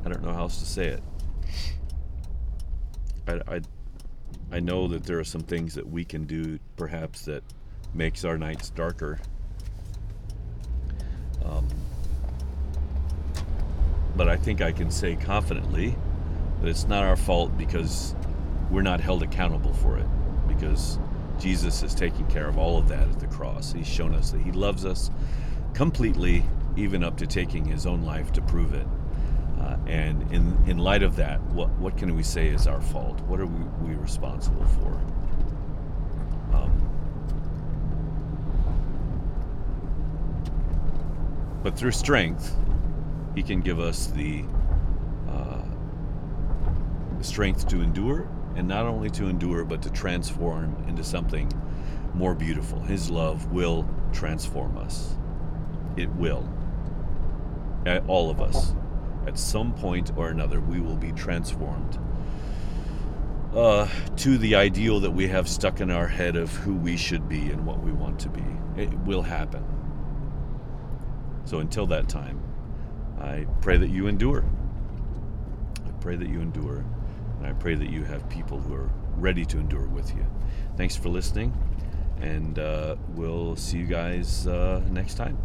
I 0.05 0.09
don't 0.09 0.23
know 0.23 0.33
how 0.33 0.41
else 0.41 0.59
to 0.59 0.65
say 0.65 0.87
it. 0.87 1.03
I, 3.27 3.55
I, 3.55 3.61
I 4.51 4.59
know 4.59 4.87
that 4.87 5.03
there 5.03 5.19
are 5.19 5.23
some 5.23 5.41
things 5.41 5.75
that 5.75 5.87
we 5.87 6.05
can 6.05 6.25
do, 6.25 6.59
perhaps, 6.77 7.25
that 7.25 7.43
makes 7.93 8.23
our 8.23 8.37
nights 8.37 8.69
darker. 8.69 9.19
Um, 11.43 11.67
but 14.15 14.27
I 14.27 14.35
think 14.35 14.61
I 14.61 14.71
can 14.71 14.91
say 14.91 15.15
confidently 15.15 15.95
that 16.61 16.67
it's 16.67 16.87
not 16.87 17.03
our 17.03 17.15
fault 17.15 17.57
because 17.57 18.15
we're 18.69 18.81
not 18.81 18.99
held 18.99 19.23
accountable 19.23 19.73
for 19.73 19.97
it. 19.97 20.07
Because 20.47 20.99
Jesus 21.39 21.83
is 21.83 21.95
taking 21.95 22.27
care 22.27 22.47
of 22.47 22.57
all 22.57 22.77
of 22.77 22.89
that 22.89 23.07
at 23.07 23.19
the 23.19 23.27
cross. 23.27 23.71
He's 23.71 23.87
shown 23.87 24.13
us 24.13 24.31
that 24.31 24.41
He 24.41 24.51
loves 24.51 24.85
us 24.85 25.09
completely, 25.73 26.43
even 26.75 27.03
up 27.03 27.17
to 27.17 27.27
taking 27.27 27.63
His 27.63 27.85
own 27.85 28.03
life 28.03 28.33
to 28.33 28.41
prove 28.41 28.73
it. 28.73 28.85
Uh, 29.59 29.77
and 29.87 30.21
in, 30.33 30.57
in 30.67 30.77
light 30.77 31.03
of 31.03 31.15
that, 31.15 31.41
what, 31.51 31.69
what 31.79 31.97
can 31.97 32.15
we 32.15 32.23
say 32.23 32.47
is 32.47 32.67
our 32.67 32.81
fault? 32.81 33.19
What 33.21 33.39
are 33.39 33.45
we, 33.45 33.89
we 33.89 33.95
responsible 33.95 34.65
for? 34.65 34.93
Um, 36.53 36.89
but 41.63 41.77
through 41.77 41.91
strength, 41.91 42.53
He 43.35 43.43
can 43.43 43.61
give 43.61 43.79
us 43.79 44.07
the, 44.07 44.43
uh, 45.29 45.61
the 47.17 47.23
strength 47.23 47.67
to 47.69 47.81
endure 47.81 48.27
and 48.59 48.67
not 48.67 48.85
only 48.85 49.09
to 49.09 49.27
endure, 49.27 49.63
but 49.63 49.81
to 49.81 49.89
transform 49.89 50.75
into 50.89 51.01
something 51.01 51.49
more 52.13 52.35
beautiful. 52.35 52.81
His 52.81 53.09
love 53.09 53.53
will 53.53 53.87
transform 54.11 54.77
us. 54.77 55.15
It 55.95 56.09
will. 56.09 56.47
All 58.07 58.29
of 58.29 58.41
us. 58.41 58.73
At 59.25 59.39
some 59.39 59.73
point 59.73 60.11
or 60.17 60.27
another, 60.27 60.59
we 60.59 60.81
will 60.81 60.97
be 60.97 61.13
transformed 61.13 61.97
uh, 63.55 63.87
to 64.17 64.37
the 64.37 64.55
ideal 64.55 64.99
that 64.99 65.11
we 65.11 65.27
have 65.29 65.47
stuck 65.47 65.79
in 65.79 65.89
our 65.89 66.07
head 66.07 66.35
of 66.35 66.53
who 66.57 66.75
we 66.75 66.97
should 66.97 67.29
be 67.29 67.49
and 67.51 67.65
what 67.65 67.79
we 67.81 67.93
want 67.93 68.19
to 68.19 68.29
be. 68.29 68.43
It 68.75 68.93
will 68.99 69.21
happen. 69.21 69.63
So 71.45 71.59
until 71.59 71.87
that 71.87 72.09
time, 72.09 72.41
I 73.21 73.47
pray 73.61 73.77
that 73.77 73.89
you 73.89 74.07
endure. 74.07 74.43
I 75.87 75.91
pray 76.01 76.17
that 76.17 76.27
you 76.27 76.41
endure. 76.41 76.83
And 77.39 77.47
I 77.47 77.53
pray 77.53 77.75
that 77.75 77.89
you 77.89 78.03
have 78.03 78.29
people 78.29 78.59
who 78.59 78.75
are 78.75 78.89
ready 79.15 79.45
to 79.45 79.57
endure 79.57 79.87
with 79.87 80.13
you. 80.15 80.25
Thanks 80.75 80.95
for 80.95 81.09
listening, 81.09 81.53
and 82.19 82.59
uh, 82.59 82.97
we'll 83.15 83.55
see 83.55 83.77
you 83.77 83.85
guys 83.85 84.45
uh, 84.45 84.81
next 84.91 85.15
time. 85.15 85.37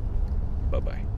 Bye 0.70 0.80
bye. 0.80 1.13